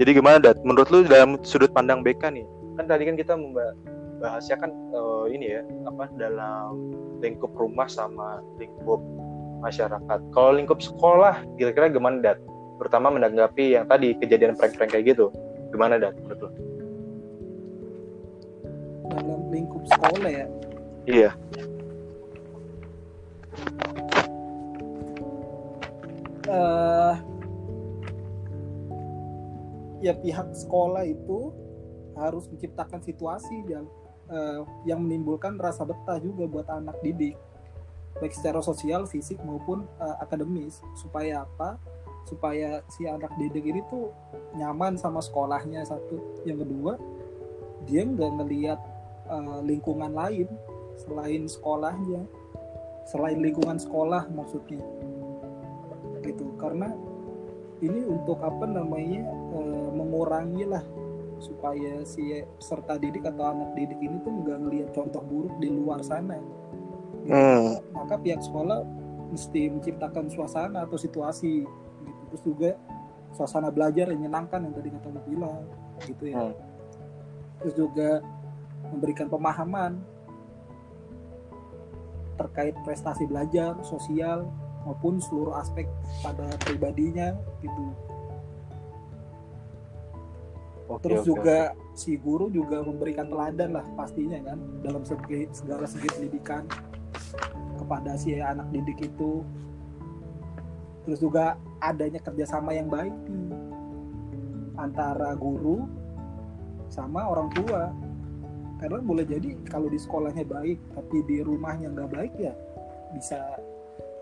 [0.03, 2.46] Jadi gimana dat menurut lu dalam sudut pandang BK nih
[2.76, 3.34] kan tadi kan kita
[4.22, 9.02] membahasnya kan eh, ini ya apa dalam lingkup rumah sama lingkup
[9.58, 10.18] masyarakat.
[10.30, 12.38] Kalau lingkup sekolah kira-kira gimana dat?
[12.78, 15.34] Pertama menanggapi yang tadi kejadian prank-prank kayak gitu.
[15.74, 16.54] Gimana dat menurut
[19.10, 20.46] dalam lingkup sekolah ya?
[21.10, 21.30] Iya.
[26.46, 27.14] Eh
[30.06, 31.50] ya pihak sekolah itu
[32.14, 33.90] harus menciptakan situasi yang
[34.32, 37.36] eh, yang menimbulkan rasa betah juga buat anak didik.
[38.18, 40.80] Baik secara sosial, fisik maupun eh, akademis.
[40.96, 41.76] Supaya apa?
[42.24, 44.08] Supaya si anak didik ini tuh
[44.56, 46.42] nyaman sama sekolahnya satu.
[46.48, 46.92] Yang kedua,
[47.84, 48.80] dia nggak ngelihat
[49.28, 50.48] eh, lingkungan lain
[50.96, 52.24] selain sekolahnya,
[53.08, 54.82] selain lingkungan sekolah maksudnya.
[56.22, 56.46] Gitu.
[56.56, 56.94] Karena
[57.82, 60.84] ini untuk apa namanya eh, mengurangi lah
[61.43, 62.22] supaya si
[62.57, 66.38] peserta didik atau anak didik ini tuh nggak ngelihat contoh buruk di luar sana
[67.22, 67.30] Gitu.
[67.30, 67.78] Hmm.
[67.95, 68.82] maka pihak sekolah
[69.30, 71.62] mesti menciptakan suasana atau situasi
[72.03, 72.70] gitu terus juga
[73.32, 75.62] suasana belajar yang menyenangkan yang tadi kata lu bilang
[76.03, 76.55] gitu ya Hmm.
[77.62, 78.11] terus juga
[78.90, 80.03] memberikan pemahaman
[82.34, 84.51] terkait prestasi belajar sosial
[84.82, 85.86] maupun seluruh aspek
[86.26, 87.95] pada pribadinya gitu
[90.93, 91.59] Oke, terus oke, juga
[91.97, 96.68] si guru juga memberikan teladan lah pastinya kan dalam segi, segala segi pendidikan
[97.80, 99.40] kepada si anak didik itu.
[101.09, 103.49] Terus juga adanya kerjasama yang baik nih
[104.76, 105.88] antara guru
[106.93, 107.88] sama orang tua.
[108.76, 112.53] Karena boleh jadi kalau di sekolahnya baik tapi di rumahnya nggak baik ya
[113.16, 113.38] bisa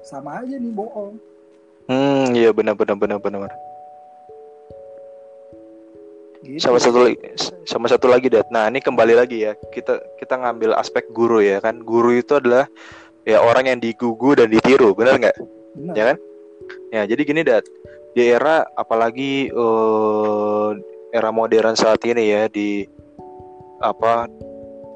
[0.06, 1.18] sama aja nih bohong.
[1.90, 3.50] Hmm, iya benar benar benar benar.
[6.56, 6.62] Gitu.
[6.66, 7.16] Sama satu lagi,
[7.68, 8.48] sama satu lagi, Dat.
[8.50, 9.52] Nah, ini kembali lagi ya.
[9.70, 11.82] Kita kita ngambil aspek guru ya kan.
[11.82, 12.66] Guru itu adalah
[13.28, 15.36] ya orang yang digugu dan ditiru, benar nggak?
[15.94, 16.16] Ya kan?
[16.90, 17.64] Ya, jadi gini, Dat.
[18.16, 20.70] Di era apalagi eh,
[21.14, 22.86] era modern saat ini ya di
[23.80, 24.26] apa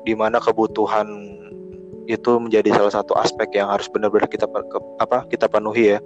[0.05, 1.09] di mana kebutuhan
[2.05, 4.44] itu menjadi salah satu aspek yang harus benar-benar kita
[5.00, 5.98] apa kita penuhi ya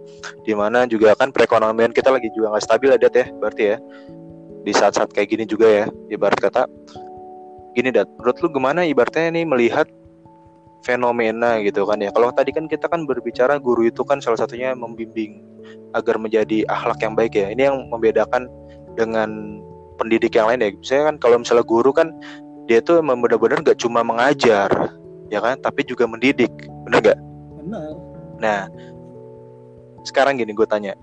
[0.46, 3.76] di mana juga kan perekonomian kita lagi juga nggak stabil ya Dat ya berarti ya
[4.68, 6.68] di saat-saat kayak gini juga ya ibarat kata
[7.72, 9.88] gini dat menurut lu gimana ibaratnya nih melihat
[10.86, 12.10] fenomena gitu kan ya?
[12.14, 15.42] Kalau tadi kan kita kan berbicara guru itu kan salah satunya membimbing
[15.92, 17.50] agar menjadi akhlak yang baik ya.
[17.50, 18.46] Ini yang membedakan
[18.94, 19.60] dengan
[19.98, 20.70] pendidik yang lain ya.
[20.74, 22.14] Misalnya kan kalau misalnya guru kan
[22.70, 24.70] dia tuh emang benar-benar nggak cuma mengajar
[25.32, 25.58] ya kan?
[25.58, 26.50] Tapi juga mendidik.
[26.86, 27.18] Benar nggak?
[27.64, 27.90] Benar.
[28.38, 28.60] Nah,
[30.06, 30.94] sekarang gini gue tanya,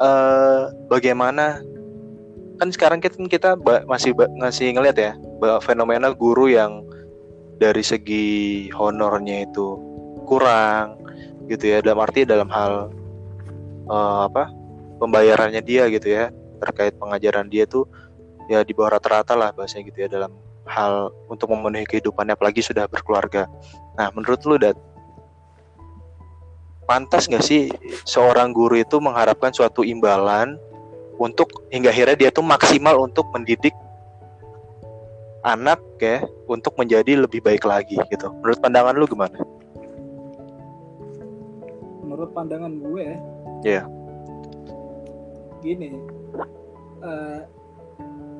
[0.00, 1.60] eh bagaimana?
[2.60, 3.50] Kan sekarang kita kita
[3.86, 5.12] masih ngasih ngeliat ya
[5.60, 6.86] fenomena guru yang
[7.58, 9.78] dari segi honornya itu
[10.26, 10.98] kurang,
[11.50, 11.78] gitu ya.
[11.84, 12.90] Dalam arti dalam hal
[13.90, 14.50] eh, apa
[15.02, 16.30] pembayarannya dia gitu ya
[16.62, 17.84] terkait pengajaran dia tuh
[18.48, 20.32] ya di bawah rata-rata lah bahasanya gitu ya dalam
[20.64, 23.44] hal untuk memenuhi kehidupannya apalagi sudah berkeluarga.
[24.00, 24.76] Nah, menurut lu Dat,
[26.88, 27.68] pantas nggak sih
[28.08, 30.56] seorang guru itu mengharapkan suatu imbalan
[31.16, 33.72] untuk hingga akhirnya dia tuh maksimal untuk mendidik
[35.44, 38.32] anak ya untuk menjadi lebih baik lagi gitu.
[38.40, 39.38] Menurut pandangan lu gimana?
[42.04, 43.06] menurut pandangan gue
[43.66, 43.82] Iya.
[45.58, 45.96] gini
[47.02, 47.40] eh,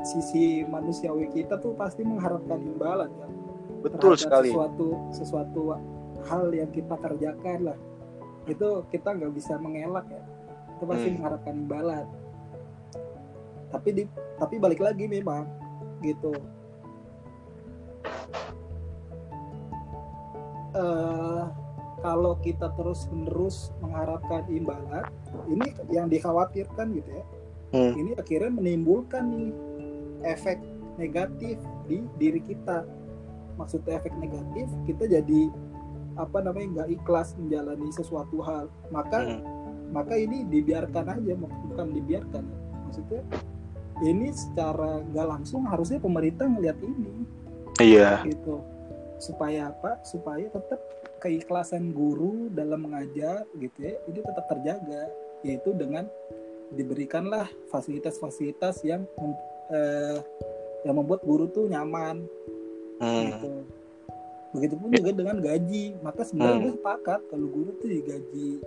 [0.05, 3.29] sisi manusiawi kita tuh pasti mengharapkan imbalan ya
[3.83, 4.53] Betul sekali.
[4.55, 5.63] sesuatu sesuatu
[6.23, 7.79] hal yang kita kerjakan lah
[8.47, 10.23] itu kita nggak bisa mengelak ya
[10.71, 11.15] itu pasti Hmm.
[11.19, 12.07] mengharapkan imbalan
[13.75, 14.03] tapi di
[14.39, 15.51] tapi balik lagi memang
[15.99, 16.31] gitu.
[20.79, 21.45] Eh
[22.05, 25.09] kalau kita terus menerus mengharapkan imbalan
[25.49, 27.25] ini yang dikhawatirkan gitu ya.
[27.75, 27.91] Hmm.
[27.99, 29.51] ini akhirnya menimbulkan nih
[30.23, 30.63] efek
[30.95, 31.59] negatif
[31.91, 32.87] di diri kita.
[33.59, 35.51] Maksudnya efek negatif kita jadi
[36.15, 38.71] apa namanya nggak ikhlas menjalani sesuatu hal.
[38.95, 39.43] Maka Hmm.
[39.91, 42.45] maka ini dibiarkan aja bukan dibiarkan.
[42.87, 43.27] Maksudnya
[44.05, 47.25] ini secara nggak langsung harusnya pemerintah ngelihat ini
[47.81, 48.23] Iya.
[48.29, 48.61] gitu
[49.19, 50.79] supaya apa supaya tetap
[51.19, 55.09] keikhlasan guru dalam mengajar gitu ya ini tetap terjaga
[55.41, 56.05] yaitu dengan
[56.71, 59.09] diberikanlah fasilitas-fasilitas yang
[59.73, 60.19] eh,
[60.85, 62.29] yang membuat guru tuh nyaman
[62.95, 63.27] Hmm.
[63.27, 63.53] gitu.
[64.55, 65.99] Begitupun juga dengan gaji.
[65.99, 66.65] Maka sebenarnya Hmm.
[66.71, 68.63] gue sepakat kalau guru tuh digaji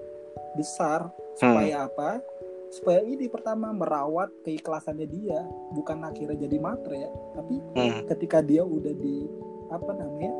[0.60, 1.08] besar
[1.40, 2.20] supaya apa?
[2.68, 5.40] Supaya ini pertama merawat keikhlasannya dia,
[5.72, 8.04] bukan akhirnya jadi matre ya, tapi Hmm.
[8.06, 9.26] ketika dia udah di
[9.70, 10.34] apa namanya?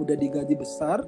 [0.00, 1.04] udah digaji besar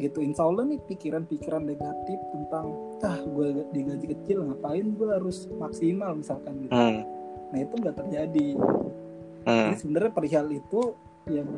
[0.00, 2.72] gitu insya Allah nih pikiran-pikiran negatif tentang
[3.04, 7.04] ah gue digaji kecil ngapain gue harus maksimal misalkan gitu Hmm.
[7.52, 8.48] nah itu nggak terjadi
[9.44, 9.68] Hmm.
[9.68, 10.80] jadi sebenarnya perihal itu
[11.28, 11.48] yang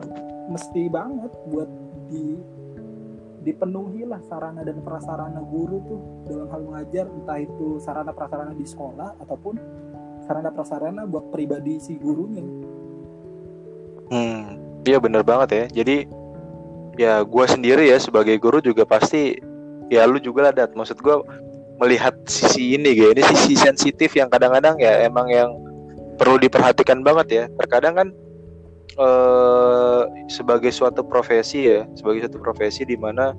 [0.50, 1.70] mesti banget buat
[2.10, 2.34] di
[3.44, 8.64] dipenuhi lah sarana dan prasarana guru tuh dalam hal mengajar entah itu sarana prasarana di
[8.64, 9.54] sekolah ataupun
[10.24, 12.42] sarana prasarana buat pribadi si gurunya
[14.12, 15.64] Hmm, iya bener banget ya.
[15.82, 15.96] Jadi
[16.94, 19.38] ya gue sendiri ya sebagai guru juga pasti
[19.88, 20.76] ya lu juga lah dat.
[20.76, 21.16] Maksud gue
[21.80, 23.10] melihat sisi ini gitu.
[23.16, 25.50] Ini sisi sensitif yang kadang-kadang ya emang yang
[26.20, 27.44] perlu diperhatikan banget ya.
[27.58, 28.08] Terkadang kan
[28.94, 33.34] eh sebagai suatu profesi ya, sebagai suatu profesi di mana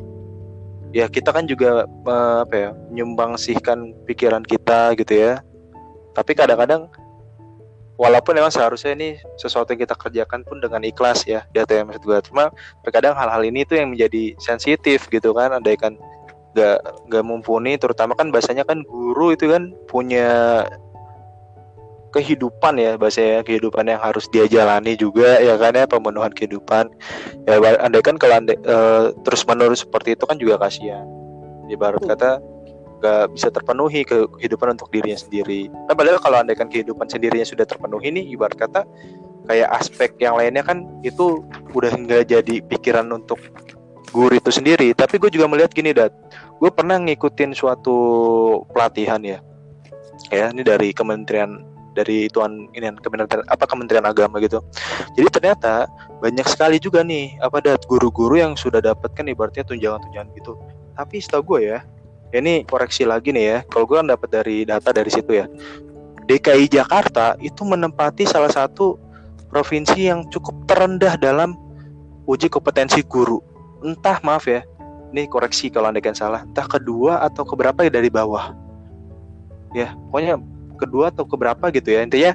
[0.92, 5.34] ya kita kan juga eh, apa ya menyumbangsihkan pikiran kita gitu ya.
[6.16, 6.88] Tapi kadang-kadang
[7.96, 12.04] walaupun memang seharusnya ini sesuatu yang kita kerjakan pun dengan ikhlas ya data yang maksud
[12.04, 12.52] gue cuma
[12.84, 15.96] terkadang hal-hal ini tuh yang menjadi sensitif gitu kan ada kan
[16.56, 16.80] nggak
[17.12, 20.64] nggak mumpuni terutama kan bahasanya kan guru itu kan punya
[22.16, 26.88] kehidupan ya bahasa ya kehidupan yang harus dia jalani juga ya kan ya pemenuhan kehidupan.
[27.44, 31.04] Ya andai kan kalau andai, uh, terus menerus seperti itu kan juga kasihan.
[31.68, 32.40] Ibarat kata
[33.04, 35.68] gak bisa terpenuhi kehidupan untuk dirinya sendiri.
[35.68, 38.88] Nah, padahal kalau andai kan kehidupan sendirinya sudah terpenuhi nih ibarat kata
[39.46, 41.46] kayak aspek yang lainnya kan itu
[41.76, 43.38] udah nggak jadi pikiran untuk
[44.16, 44.96] guru itu sendiri.
[44.96, 46.16] Tapi gue juga melihat gini dat
[46.56, 47.98] gue pernah ngikutin suatu
[48.72, 49.44] pelatihan ya.
[50.32, 54.60] Ya ini dari kementerian dari tuan ini kementerian apa kementerian agama gitu.
[55.16, 55.88] Jadi ternyata
[56.20, 60.60] banyak sekali juga nih apa dat guru-guru yang sudah dapatkan ibaratnya tunjangan-tunjangan gitu.
[60.96, 61.80] Tapi setahu gue ya,
[62.36, 65.48] ya ini koreksi lagi nih ya kalau gue kan dapat dari data dari situ ya.
[66.26, 68.98] DKI Jakarta itu menempati salah satu
[69.48, 71.56] provinsi yang cukup terendah dalam
[72.28, 73.40] uji kompetensi guru.
[73.86, 74.66] Entah maaf ya
[75.16, 78.52] ini koreksi kalau anda kan salah entah kedua atau keberapa ya dari bawah.
[79.72, 80.42] Ya pokoknya
[80.76, 82.04] kedua atau keberapa gitu ya.
[82.06, 82.32] Intinya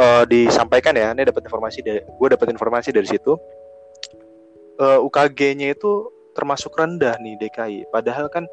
[0.00, 3.36] uh, disampaikan ya ini dapat informasi dari gue dapat informasi dari situ.
[4.76, 8.44] Uh, eh, UKG-nya itu termasuk rendah nih DKI padahal kan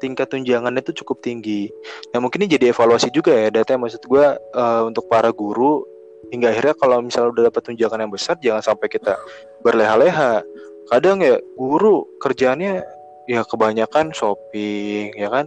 [0.00, 1.68] tingkat tunjangannya itu cukup tinggi.
[2.12, 5.84] Nah mungkin ini jadi evaluasi juga ya data maksud gue uh, untuk para guru.
[6.26, 9.14] Hingga akhirnya kalau misalnya udah dapat tunjangan yang besar jangan sampai kita
[9.62, 10.42] berleha-leha.
[10.90, 12.82] Kadang ya guru kerjanya
[13.26, 15.46] ya kebanyakan shopping ya kan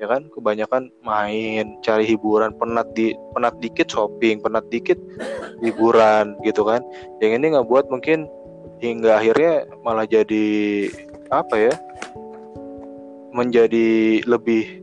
[0.00, 0.26] ya kan?
[0.32, 4.96] Kebanyakan main cari hiburan penat di penat dikit shopping penat dikit
[5.60, 6.80] hiburan gitu kan?
[7.20, 8.24] Yang ini nggak buat mungkin
[8.80, 10.88] hingga akhirnya malah jadi
[11.28, 11.74] apa ya?
[13.30, 14.80] Menjadi lebih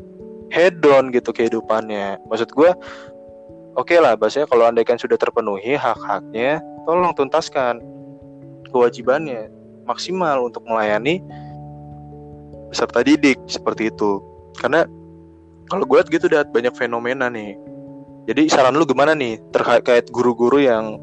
[0.54, 2.22] hedon gitu kehidupannya.
[2.30, 2.72] Maksud gue
[3.76, 7.84] oke okay lah bahasanya kalau andaikan sudah terpenuhi hak-haknya tolong tuntaskan
[8.72, 9.52] kewajibannya
[9.84, 11.20] maksimal untuk melayani
[12.72, 14.20] peserta didik seperti itu.
[14.60, 14.88] Karena
[15.68, 17.60] kalau gue lihat gitu dat banyak fenomena nih.
[18.28, 21.00] Jadi saran lu gimana nih terkait guru-guru yang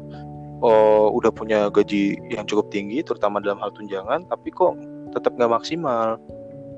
[0.61, 4.77] oh, udah punya gaji yang cukup tinggi terutama dalam hal tunjangan tapi kok
[5.13, 6.21] tetap nggak maksimal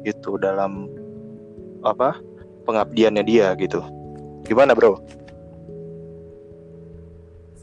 [0.08, 0.88] gitu dalam
[1.84, 2.16] apa
[2.64, 3.84] pengabdiannya dia gitu.
[4.48, 5.00] Gimana bro?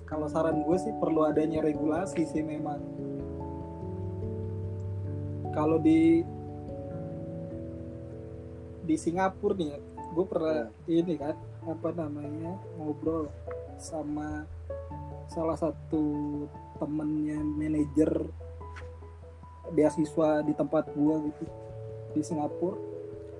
[0.05, 2.81] Kalau saran gue sih perlu adanya regulasi sih memang.
[5.57, 6.20] Kalau di
[8.85, 11.34] di Singapura nih gue pernah ini kan
[11.66, 13.26] apa namanya ngobrol
[13.82, 14.46] sama
[15.26, 16.06] salah satu
[16.78, 18.30] temennya manajer
[19.74, 21.44] beasiswa di tempat gue gitu
[22.14, 22.78] di Singapura.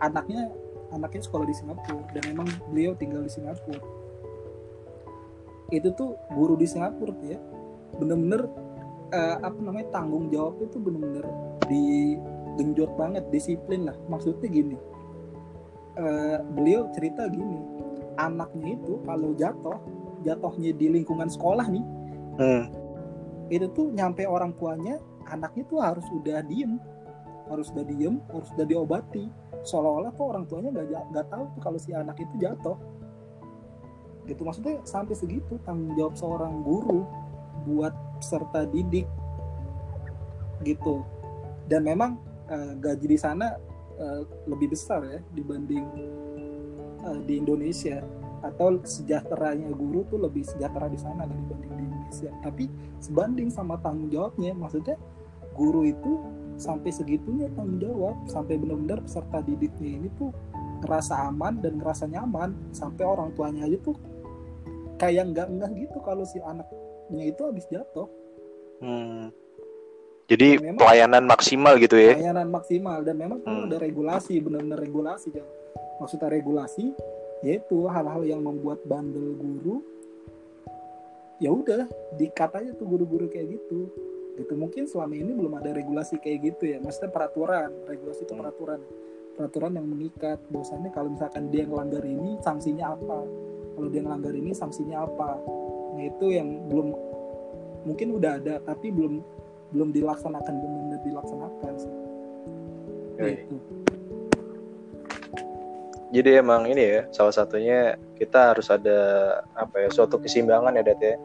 [0.03, 0.51] Anaknya
[0.91, 3.79] anaknya sekolah di Singapura dan memang beliau tinggal di Singapura.
[5.71, 7.41] Itu tuh guru di Singapura tuh ya.
[8.03, 8.51] Bener-bener
[9.15, 11.23] uh, apa namanya tanggung jawab itu bener-bener
[11.71, 13.95] digenjot banget disiplin lah.
[14.11, 14.94] Maksudnya gini
[15.99, 17.61] uh, beliau cerita gini
[18.21, 19.79] anaknya itu kalau jatuh
[20.23, 21.85] jatuhnya di lingkungan sekolah nih
[22.39, 22.65] hmm.
[23.51, 26.79] itu tuh nyampe orang tuanya anaknya tuh harus udah diem
[27.49, 29.25] harus udah diem harus udah diobati.
[29.65, 32.77] Seolah-olah tuh orang tuanya nggak nggak tahu tuh kalau si anak itu jatuh.
[34.25, 37.05] Gitu maksudnya sampai segitu tanggung jawab seorang guru
[37.69, 39.09] buat peserta didik.
[40.65, 41.05] Gitu.
[41.69, 43.57] Dan memang uh, gaji di sana
[43.95, 45.87] Eh, lebih besar ya dibanding
[47.07, 48.03] uh, di Indonesia.
[48.43, 52.31] Atau sejahteranya guru tuh lebih sejahtera di sana dibanding di Indonesia.
[52.43, 52.67] Tapi
[52.99, 54.99] sebanding sama tanggung jawabnya maksudnya
[55.55, 56.19] guru itu
[56.59, 58.19] sampai segitunya tanggung jawab.
[58.27, 60.35] Sampai benar-benar peserta didiknya ini tuh
[60.83, 62.75] ngerasa aman dan ngerasa nyaman.
[62.75, 63.95] Sampai orang tuanya aja tuh
[64.99, 68.11] kayak nggak enggak gitu kalau si anaknya itu habis jatuh.
[68.83, 69.44] Hmm
[70.25, 72.17] jadi memang, pelayanan maksimal gitu ya.
[72.17, 72.99] Pelayanan maksimal.
[73.05, 73.69] Dan memang hmm.
[73.69, 75.45] ada regulasi, benar-benar regulasi kan.
[76.01, 76.91] Maksudnya regulasi
[77.45, 79.85] yaitu hal-hal yang membuat bandel guru.
[81.45, 81.85] Ya udah
[82.17, 83.93] dikat aja tuh guru-guru kayak gitu.
[84.41, 84.53] Gitu.
[84.57, 86.81] Mungkin selama ini belum ada regulasi kayak gitu ya.
[86.81, 87.69] Maksudnya peraturan.
[87.85, 88.41] Regulasi itu hmm.
[88.41, 88.81] peraturan.
[89.37, 90.41] Peraturan yang mengikat.
[90.49, 93.19] Bahwasannya kalau misalkan dia ngelanggar ini sanksinya apa?
[93.77, 95.37] Kalau dia ngelanggar ini sanksinya apa?
[95.95, 96.89] Nah itu yang belum
[97.85, 99.21] mungkin udah ada tapi belum
[99.75, 101.93] belum dilaksanakan benar-benar dilaksanakan sih.
[103.15, 103.57] Gitu.
[106.11, 108.99] jadi emang ini ya salah satunya kita harus ada
[109.55, 111.19] apa ya suatu keseimbangan ya Dat ya.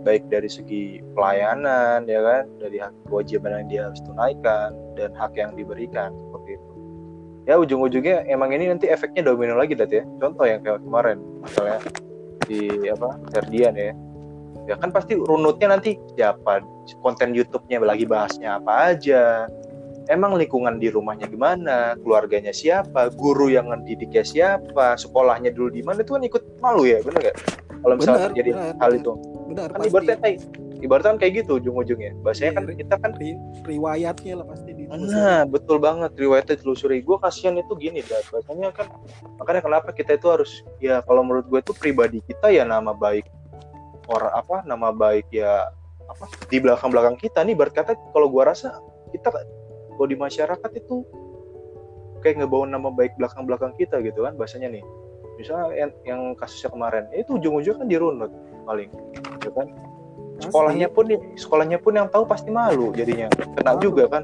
[0.00, 5.36] Baik dari segi pelayanan ya kan dari hak kewajiban yang dia harus tunaikan dan hak
[5.36, 6.72] yang diberikan seperti itu.
[7.44, 10.08] Ya ujung-ujungnya emang ini nanti efeknya domino lagi Dat ya.
[10.16, 11.80] Contoh yang kayak kemarin misalnya
[12.48, 13.92] di apa Ferdian ya
[14.64, 16.60] ya kan pasti runutnya nanti siapa
[17.00, 19.46] konten YouTube-nya lagi bahasnya apa aja.
[20.10, 21.94] Emang lingkungan di rumahnya gimana?
[22.02, 23.14] Keluarganya siapa?
[23.14, 24.98] Guru yang ngedidiknya siapa?
[24.98, 26.02] Sekolahnya dulu di mana?
[26.02, 27.36] Itu kan ikut malu ya bener gak
[27.80, 29.00] kalau misalnya Benar, terjadi benar, hal benar.
[29.00, 29.12] itu.
[29.50, 29.88] Benar kan pasti.
[29.88, 30.36] ibaratnya kayak
[30.80, 32.10] ibaratnya kan kayak gitu ujung-ujungnya.
[32.20, 36.56] Bahasanya Iya, kan ri- kita kan ri- riwayatnya lah pasti di Nah, betul banget riwayatnya
[36.58, 36.98] telusuri.
[37.00, 38.86] Gue kasihan itu gini, dan Bahasanya kan
[39.38, 40.50] makanya kenapa kita itu harus
[40.82, 43.30] ya kalau menurut gue itu pribadi kita ya nama baik
[44.10, 45.70] orang apa nama baik ya
[46.10, 47.54] apa di belakang belakang kita nih.
[47.54, 48.82] Berkata kalau gue rasa
[49.14, 49.30] kita
[49.94, 51.06] kalau di masyarakat itu
[52.20, 54.84] kayak ngebawa nama baik belakang belakang kita gitu kan bahasanya nih.
[55.40, 58.30] Misalnya yang, yang kasusnya kemarin itu ujung-ujungnya kan dirunut
[58.68, 58.92] paling,
[59.40, 59.66] ya kan?
[60.40, 63.80] Sekolahnya pun sekolahnya pun yang tahu pasti malu jadinya kena Malu.
[63.80, 64.22] juga kan.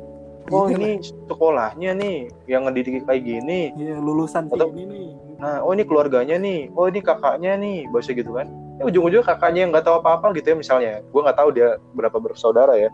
[0.52, 2.16] Oh Iya ini sekolahnya nih
[2.46, 3.74] yang ngedidik kayak gini.
[3.74, 5.08] Iya, lulusan Atau- ini nih.
[5.42, 6.70] Nah, oh ini keluarganya nih.
[6.72, 8.46] Oh ini kakaknya nih, bahasa gitu kan.
[8.76, 10.92] Ya ujung-ujungnya kakaknya yang nggak tahu apa-apa gitu ya misalnya.
[11.08, 12.90] Gue nggak tahu dia berapa bersaudara ya.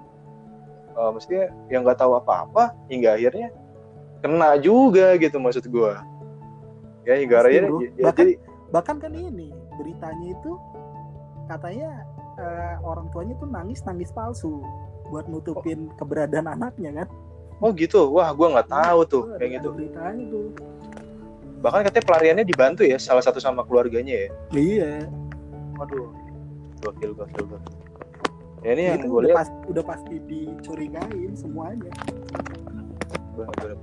[0.93, 3.51] Eh mestinya yang nggak tahu apa-apa hingga akhirnya
[4.23, 5.93] kena juga gitu maksud gue.
[7.03, 7.79] Ya hingga Pasti, akhirnya bro.
[7.83, 8.35] ya, Bahkan- jadi
[8.73, 10.53] Bahkan kan ini beritanya itu
[11.45, 11.91] katanya
[12.41, 14.65] eh, orang tuanya tuh nangis nangis palsu
[15.13, 17.09] buat nutupin keberadaan anaknya kan.
[17.61, 18.09] oh gitu.
[18.11, 19.69] Wah gue nggak tahu tuh kayak gitu.
[19.77, 20.47] beritanya tuh.
[21.63, 24.29] Bahkan katanya pelariannya dibantu ya salah satu sama keluarganya ya.
[24.51, 24.93] Iya.
[25.83, 26.07] Waduh.
[26.79, 27.75] Gokil gokil gokil.
[28.63, 31.91] Ya ini yang itu gue lihat pas- udah pasti dicurigain semuanya.
[33.35, 33.75] bener-bener.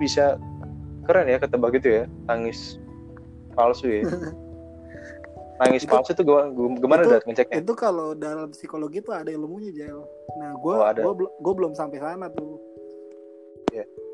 [0.00, 0.40] Bisa
[1.06, 2.80] keren ya ketebak gitu ya tangis
[3.54, 4.02] palsu ya
[5.62, 9.30] tangis Itu- palsu tuh gimana, gimana itu- dat ngeceknya Itu kalau dalam psikologi tuh ada
[9.30, 10.02] ilmunya Jel.
[10.36, 10.98] Nah, gue Oh, ada.
[10.98, 12.58] gua, gua belum sampai sana tuh.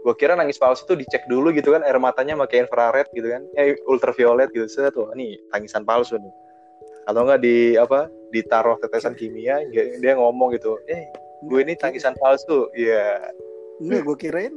[0.03, 3.47] gue kira nangis palsu tuh dicek dulu gitu kan air matanya pakai infrared gitu kan
[3.55, 6.33] eh ultraviolet gitu set tuh nih tangisan palsu nih
[7.09, 11.05] atau enggak di apa ditaruh tetesan kimia dia, ngomong gitu eh
[11.43, 12.71] gue ini tangisan palsu.
[12.73, 13.35] Iya.
[13.83, 14.55] Enggak, gue kirain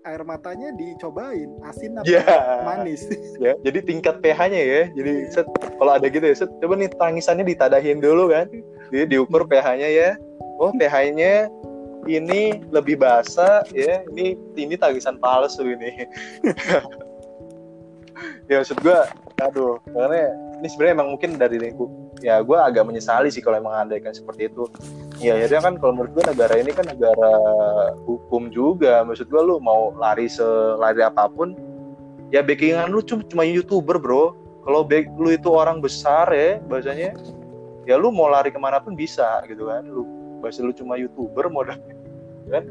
[0.00, 2.24] air matanya dicobain asin apa Iya.
[2.64, 3.04] manis.
[3.36, 5.44] ya jadi tingkat pH-nya ya jadi set
[5.76, 8.48] kalau ada gitu ya set coba nih tangisannya ditadahin dulu kan.
[8.90, 10.10] Jadi diukur pH-nya ya.
[10.58, 11.52] Oh pH-nya
[12.08, 15.90] ini lebih basah ya ini ini tangisan palsu ini.
[18.50, 18.98] Ya maksud gue
[19.40, 21.56] aduh karena ini sebenarnya emang mungkin dari
[22.20, 24.68] ya gue agak menyesali sih kalau emang andaikan seperti itu.
[25.20, 27.32] Ya akhirnya kan kalau menurut gue negara ini kan negara
[28.04, 29.00] hukum juga.
[29.08, 31.56] Maksud gue lu mau lari selari apa pun
[32.28, 34.36] ya backingan lu cuma cuma youtuber bro.
[34.60, 37.16] Kalau back lu itu orang besar ya bahasanya
[37.88, 39.88] ya lu mau lari ke mana pun bisa gitu kan.
[39.88, 40.04] Lu
[40.44, 41.80] bahasa lu cuma youtuber modal
[42.52, 42.64] kan.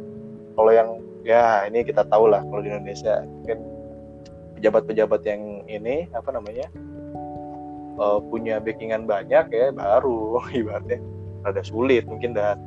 [0.53, 0.89] Kalau yang
[1.25, 3.59] ya ini kita tahu lah kalau di Indonesia kan
[4.59, 6.67] pejabat-pejabat yang ini apa namanya
[7.99, 10.99] eh, punya backingan banyak ya baru ibaratnya.
[11.39, 12.59] Rada sulit mungkin dan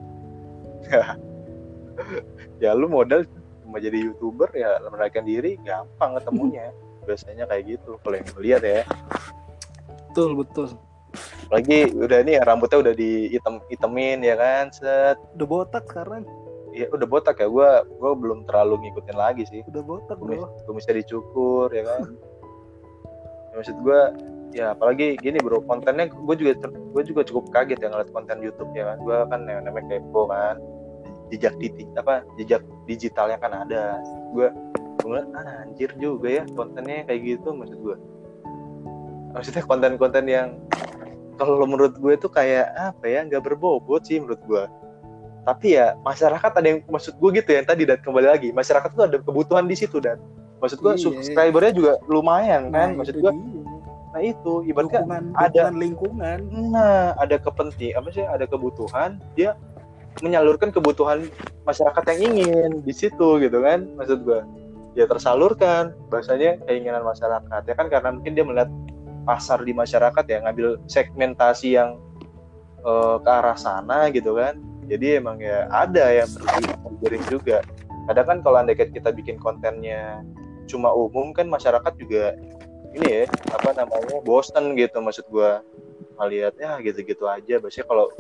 [2.62, 3.28] ya lu modal
[3.62, 6.72] cuma jadi youtuber ya menaikkan diri gampang ketemunya.
[7.08, 8.82] Biasanya kayak gitu kalau yang lihat ya.
[10.12, 10.68] Betul, betul.
[11.52, 15.20] lagi udah ini ya, rambutnya udah diitem itemin ya kan set.
[15.36, 16.24] Udah botak sekarang.
[16.72, 19.60] ya udah botak ya gua gua belum terlalu ngikutin lagi sih.
[19.68, 20.48] Udah botak, bro.
[20.64, 22.16] kumisnya dicukur ya kan.
[23.52, 24.16] Ya, maksud gua
[24.52, 28.70] ya apalagi gini bro kontennya gue juga gua juga cukup kaget ya ngeliat konten YouTube
[28.76, 28.98] ya kan.
[29.00, 30.56] Gua kan yang namanya kepo kan.
[31.32, 33.98] Jejak di apa jejak digitalnya kan ada.
[34.36, 34.52] Gua
[35.02, 37.96] ngeliat ah, anjir juga ya kontennya kayak gitu maksud gua.
[39.32, 40.48] Maksudnya konten-konten yang
[41.40, 44.62] kalau menurut gue tuh kayak apa ya nggak berbobot sih menurut gue
[45.42, 49.04] tapi ya masyarakat ada yang maksud gue gitu ya tadi dan kembali lagi masyarakat tuh
[49.10, 50.22] ada kebutuhan di situ dan.
[50.62, 51.02] Maksud gue Iya.
[51.02, 52.94] subscribernya juga lumayan kan?
[52.94, 53.61] Nah, maksud itu gue dia.
[54.12, 56.38] Nah itu ibaratnya dukungan, ada- dukungan lingkungan.
[56.68, 59.56] nah ada kepenting apa sih ada kebutuhan dia
[60.20, 61.26] menyalurkan kebutuhan
[61.64, 64.44] masyarakat yang ingin di situ gitu kan maksud gue
[64.92, 68.68] ya tersalurkan bahasanya keinginan masyarakat ya kan karena mungkin dia melihat
[69.24, 71.96] pasar di masyarakat ya ngambil segmentasi yang
[72.82, 74.58] eh, ke arah sana gitu kan.
[74.90, 76.28] Jadi emang ya ada yang
[76.82, 77.58] tergiring juga.
[78.10, 80.20] Kadang kan kalau andai kita bikin kontennya
[80.66, 82.34] cuma umum kan masyarakat juga
[82.92, 85.64] ini ya apa namanya bosen gitu maksud gua.
[86.12, 87.56] Ngeliat ya gitu-gitu aja.
[87.56, 88.12] Biasanya kalau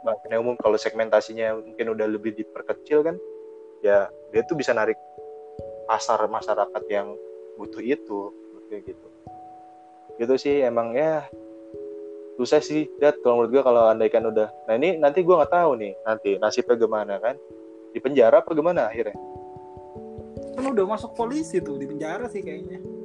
[0.00, 3.16] bahkan umum kalau segmentasinya mungkin udah lebih diperkecil kan
[3.84, 4.96] ya dia tuh bisa narik
[5.84, 7.12] pasar masyarakat yang
[7.60, 8.32] butuh itu
[8.72, 9.08] gitu.
[10.16, 11.28] Gitu sih emang ya
[12.40, 12.88] susah sih.
[12.98, 16.30] Dat kalau menurut gua kalau andaikan udah nah ini nanti gua nggak tahu nih nanti
[16.40, 17.36] nasibnya gimana kan?
[17.92, 19.14] Di penjara apa gimana akhirnya?
[20.56, 22.95] Kan udah masuk polisi tuh di penjara sih kayaknya.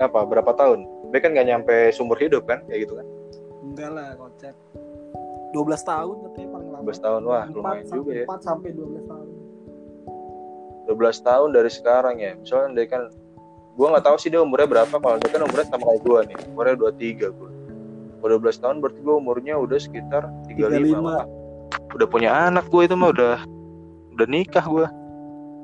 [0.00, 0.88] Apa berapa tahun?
[1.12, 2.64] Dia kan nggak nyampe sumber hidup kan?
[2.66, 3.06] Kayak gitu kan?
[3.60, 4.54] Enggak lah, kocak.
[5.50, 6.82] 12 tahun katanya paling lama.
[6.86, 8.24] 12 tahun wah Empat lumayan sampai- juga ya.
[8.24, 9.28] empat sampai 12 tahun.
[10.86, 12.32] 12 tahun dari sekarang ya.
[12.34, 13.02] Misalnya dia kan
[13.74, 16.36] gua nggak tahu sih dia umurnya berapa kalau dia kan umurnya sama kayak gua nih.
[16.50, 17.50] Umurnya 23 gua.
[18.20, 21.00] Udah 12 tahun berarti gue umurnya udah sekitar 35, 35.
[21.00, 21.24] Wah,
[21.96, 23.36] udah punya anak gue itu mah udah
[24.12, 24.86] udah nikah gue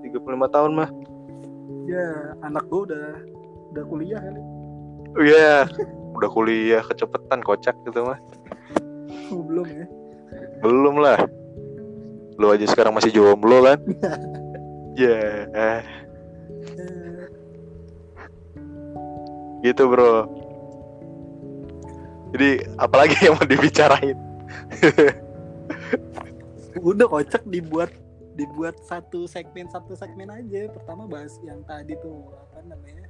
[0.09, 0.89] 35 tahun mah.
[1.84, 2.07] Ya
[2.41, 3.07] anak gue udah
[3.77, 4.43] udah kuliah kali.
[5.12, 5.68] Oh iya.
[6.16, 8.16] Udah kuliah kecepetan kocak gitu mah.
[9.29, 9.85] Oh, belum ya.
[10.64, 11.20] Belum lah.
[12.41, 13.81] Lu aja sekarang masih jomblo kan?
[14.97, 15.85] Ya Eh,
[19.61, 20.24] gitu bro.
[22.33, 24.16] Jadi apalagi yang mau dibicarain?
[26.81, 27.93] Udah kocak dibuat
[28.41, 30.64] dibuat satu segmen satu segmen aja.
[30.72, 33.05] Pertama bahas yang tadi tuh apa namanya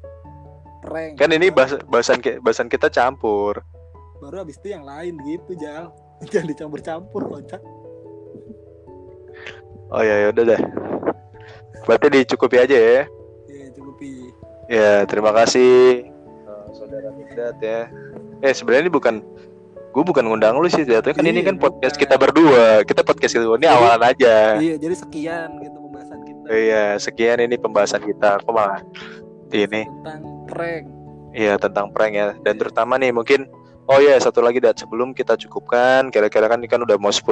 [0.82, 1.16] prank.
[1.16, 3.60] Kan ini bahas, bahasan bahasan kita campur.
[4.20, 5.92] Baru habis itu yang lain gitu jal.
[6.32, 7.60] Jangan dicampur-campur kocak
[9.90, 10.60] oh ya ya udah deh.
[11.86, 13.02] Berarti dicukupi aja ya?
[13.46, 14.34] Ya cukupi.
[14.66, 16.10] Ya terima kasih.
[16.10, 17.86] Eh, saudara Mikdat ya.
[18.42, 19.22] Eh sebenarnya ini bukan
[19.96, 22.04] gue bukan ngundang lu sih jatuhnya kan ini Iya, kan podcast bukan.
[22.04, 22.64] kita berdua.
[22.84, 24.36] Kita podcast kita ini Jadi- awalan aja.
[24.58, 26.46] Iya jadi sekian gitu pembahasan kita.
[26.50, 28.30] Iya sekian ini pembahasan kita.
[28.42, 28.82] Kok malah
[29.54, 29.86] ini?
[29.86, 30.84] tentang prank.
[31.36, 32.32] Iya tentang prank ya.
[32.40, 33.51] Dan terutama nih mungkin
[33.86, 37.26] oh ya satu lagi dat sebelum kita cukupkan kira-kira kan ini kan udah mau 10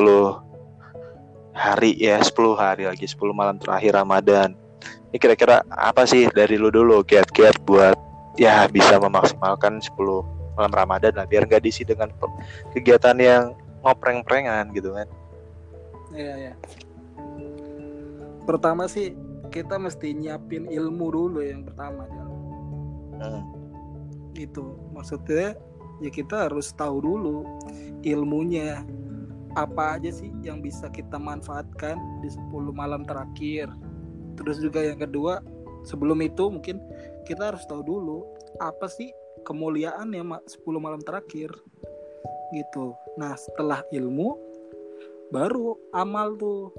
[1.54, 4.52] hari ya 10 hari lagi 10 malam terakhir Ramadan.
[5.14, 7.94] Ini kira-kira apa sih dari lu dulu kiat-kiat buat
[8.34, 9.94] ya bisa memaksimalkan 10
[10.58, 12.10] malam Ramadan lah biar nggak diisi dengan
[12.74, 13.54] kegiatan yang
[13.86, 15.06] ngopreng-prengan gitu kan?
[16.14, 16.54] Iya iya.
[18.44, 19.14] Pertama sih
[19.54, 22.33] kita mesti nyiapin ilmu dulu yang pertama Jal.
[23.14, 23.46] Hmm.
[24.34, 25.54] itu maksudnya
[26.02, 27.46] ya kita harus tahu dulu
[28.02, 28.82] ilmunya.
[29.54, 33.70] Apa aja sih yang bisa kita manfaatkan di 10 malam terakhir?
[34.34, 35.38] Terus juga yang kedua
[35.86, 36.82] sebelum itu mungkin
[37.22, 38.26] kita harus tahu dulu
[38.58, 39.14] apa sih
[39.46, 40.42] kemuliaan ya 10
[40.82, 41.54] malam terakhir.
[42.50, 42.98] Gitu.
[43.14, 44.34] Nah setelah ilmu
[45.30, 46.74] baru amal tuh.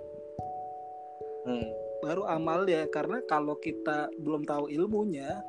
[1.45, 1.69] Hmm.
[2.01, 5.45] baru amal ya karena kalau kita belum tahu ilmunya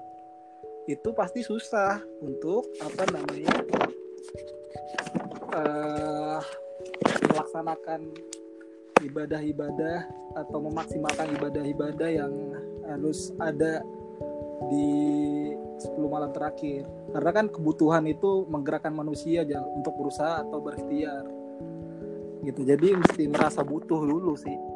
[0.86, 3.54] itu pasti susah untuk apa namanya
[5.56, 6.40] eh
[7.26, 8.00] melaksanakan
[9.02, 9.98] ibadah-ibadah
[10.38, 12.32] atau memaksimalkan ibadah-ibadah yang
[12.86, 13.84] harus ada
[14.72, 14.88] di
[15.76, 16.88] 10 malam terakhir.
[17.12, 19.44] Karena kan kebutuhan itu menggerakkan manusia
[19.76, 21.28] untuk berusaha atau berikhtiar.
[22.40, 22.60] Gitu.
[22.64, 24.75] Jadi mesti merasa butuh dulu sih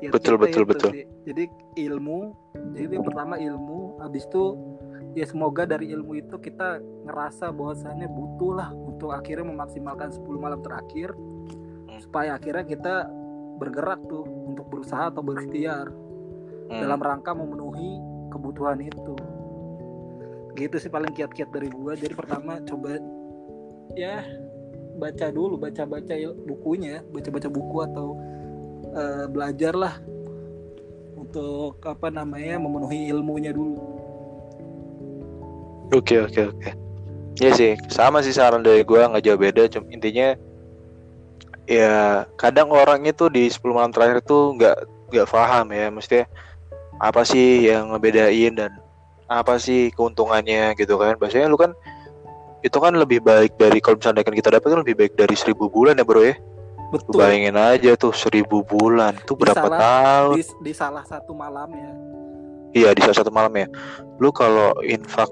[0.00, 0.06] Hmm.
[0.08, 0.90] Ya, Betul, kita betul, itu betul.
[0.96, 1.04] sih.
[1.28, 1.44] Jadi
[1.76, 2.18] ilmu,
[2.72, 4.56] jadi yang pertama ilmu, habis itu
[5.12, 10.64] ya semoga dari ilmu itu kita ngerasa bahwasannya butuh lah untuk akhirnya memaksimalkan 10 malam
[10.64, 12.00] terakhir Hmm.
[12.00, 12.94] supaya akhirnya kita
[13.60, 15.92] bergerak tuh untuk berusaha atau berikhtiar
[16.70, 16.80] Hmm.
[16.80, 18.00] dalam rangka memenuhi
[18.32, 19.14] kebutuhan itu.
[20.56, 21.92] Gitu sih paling kiat-kiat dari gua.
[21.92, 22.96] Jadi pertama coba
[23.92, 24.24] ya
[24.96, 26.14] baca dulu, baca-baca
[26.46, 28.16] bukunya, baca-baca buku atau
[28.84, 29.94] eh, belajar lah
[31.16, 33.78] untuk apa namanya memenuhi ilmunya dulu.
[35.90, 36.70] Oke oke oke.
[37.40, 39.62] Iya sih, sama sih saran dari gua nggak jauh beda.
[39.70, 40.36] Cuma intinya
[41.70, 44.76] ya kadang orang itu di 10 malam terakhir itu nggak
[45.10, 46.26] nggak paham ya, mestinya
[47.00, 48.72] apa sih yang ngebedain dan
[49.30, 51.16] apa sih keuntungannya gitu kan.
[51.16, 51.72] Biasanya lu kan
[52.60, 55.72] itu kan lebih baik dari kalau misalnya kan kita dapat kan lebih baik dari seribu
[55.72, 56.36] bulan ya bro ya.
[56.90, 57.16] Betul.
[57.16, 60.36] bayangin aja tuh seribu bulan itu berapa salah- tahun?
[60.36, 61.94] Di, di salah satu malamnya.
[62.70, 63.66] Iya di salah satu malam ya.
[64.18, 65.30] Lu kalau infak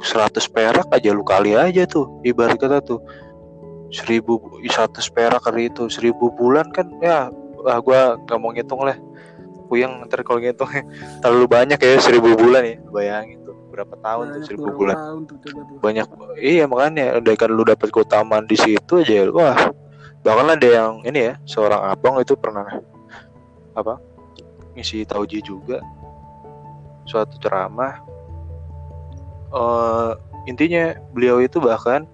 [0.00, 2.08] 100 perak aja lu kali aja tuh.
[2.22, 3.00] Ibarat kata tuh
[3.90, 4.22] 1000
[4.62, 4.68] 100
[5.08, 7.28] perak kali itu 1000 bulan kan ya
[7.62, 8.96] ah gua nggak mau ngitung lah.
[9.66, 10.68] Puyeng ntar kalau ngitung
[11.22, 12.76] terlalu banyak ya 1000 bulan ya.
[12.86, 14.96] Bayangin tuh berapa tahun tuh Banyak 1000 berapa bulan.
[14.96, 15.76] tahun tuh, coba tuh.
[15.80, 16.06] Banyak
[16.38, 19.58] iya makanya udah kan lu dapat keutamaan di situ aja wah.
[20.20, 22.68] Bahkan ada yang ini ya seorang abang itu pernah
[23.72, 23.96] apa
[24.76, 25.80] ngisi tauji juga.
[27.08, 28.04] Suatu ceramah.
[29.50, 30.12] Eh
[30.48, 32.04] intinya beliau itu bahkan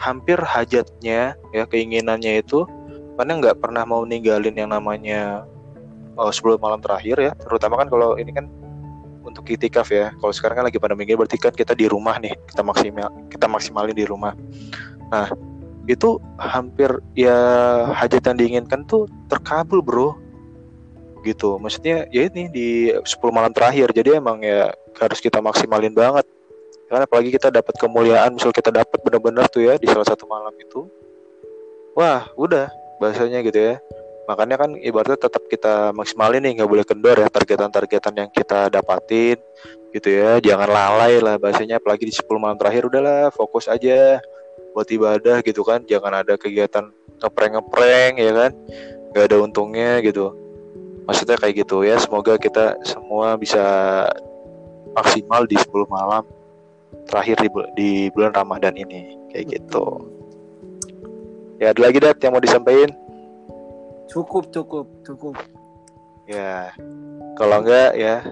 [0.00, 2.64] hampir hajatnya ya keinginannya itu
[3.20, 5.44] karena nggak pernah mau ninggalin yang namanya
[6.16, 7.32] eh, 10 malam terakhir ya.
[7.36, 8.48] Terutama kan kalau ini kan
[9.20, 10.16] untuk itikaf ya.
[10.16, 13.46] Kalau sekarang kan lagi pada minggu berarti kan kita di rumah nih kita maksimal kita
[13.46, 14.32] maksimalin di rumah.
[15.12, 15.28] Nah
[15.88, 17.36] itu hampir ya
[17.94, 20.08] hajat yang diinginkan tuh terkabul bro.
[21.24, 21.60] Gitu.
[21.60, 23.92] Maksudnya ya ini di 10 malam terakhir.
[23.92, 26.24] Jadi emang ya harus kita maksimalin banget.
[26.90, 30.50] Karena apalagi kita dapat kemuliaan misal kita dapat benar-benar tuh ya di salah satu malam
[30.58, 30.90] itu
[31.94, 32.66] wah udah
[32.98, 33.74] bahasanya gitu ya.
[34.26, 39.38] Makanya kan ibaratnya tetap kita maksimalin nih nggak boleh kendor ya targetan-targetan yang kita dapatin
[39.94, 40.42] gitu ya.
[40.42, 44.18] Jangan lalai lah bahasanya apalagi di 10 malam terakhir udahlah fokus aja
[44.72, 45.82] buat ibadah gitu kan.
[45.86, 46.90] Jangan ada kegiatan
[47.20, 48.52] ngeprank ngeprank ya kan.
[49.12, 50.32] Nggak ada untungnya gitu.
[51.06, 51.82] Maksudnya kayak gitu.
[51.82, 53.62] Ya semoga kita semua bisa
[54.94, 56.22] maksimal di 10 malam
[57.06, 59.18] terakhir di, bul- di bulan Ramadan ini.
[59.34, 59.84] Kayak gitu.
[61.60, 62.94] Ya ada lagi dat yang mau disampaikan?
[64.10, 65.34] Cukup, cukup, cukup.
[66.26, 66.72] ya.
[67.38, 68.22] Kalau enggak ya.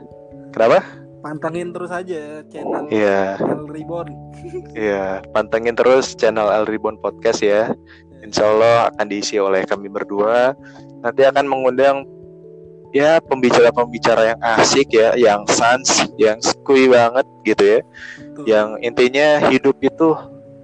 [0.55, 0.80] Kenapa
[1.19, 4.12] Pantangin terus aja channel ya El Reborn.
[4.89, 7.75] ya pantengin terus channel El Ribbon Podcast ya.
[8.23, 10.55] Insya Allah akan diisi oleh kami berdua.
[11.03, 12.07] Nanti akan mengundang
[12.95, 17.81] ya pembicara-pembicara yang asik ya yang sans yang skui banget gitu ya.
[18.39, 18.45] Tuh.
[18.47, 20.14] yang intinya hidup itu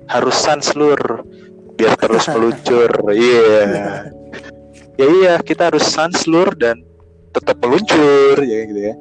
[0.06, 1.26] harus sans lur
[1.74, 3.62] biar terus meluncur iya.
[4.94, 6.78] Ya iya kita harus sans lur dan
[7.34, 8.94] tetap meluncur ya gitu ya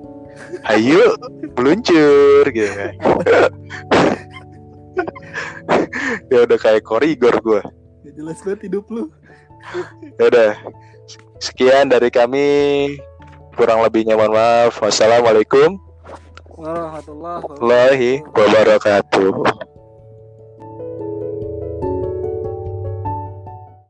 [0.72, 1.16] ayo
[1.58, 2.90] meluncur gitu ya
[6.32, 7.62] ya udah kayak korigor gue
[8.04, 9.08] Gak jelas banget hidup lu.
[10.20, 10.52] ya udah
[11.40, 12.52] sekian dari kami.
[13.56, 14.76] Kurang lebihnya mohon maaf.
[14.84, 15.80] Wassalamualaikum
[16.54, 19.32] Warahmatullahi warahmatullahi wabarakatuh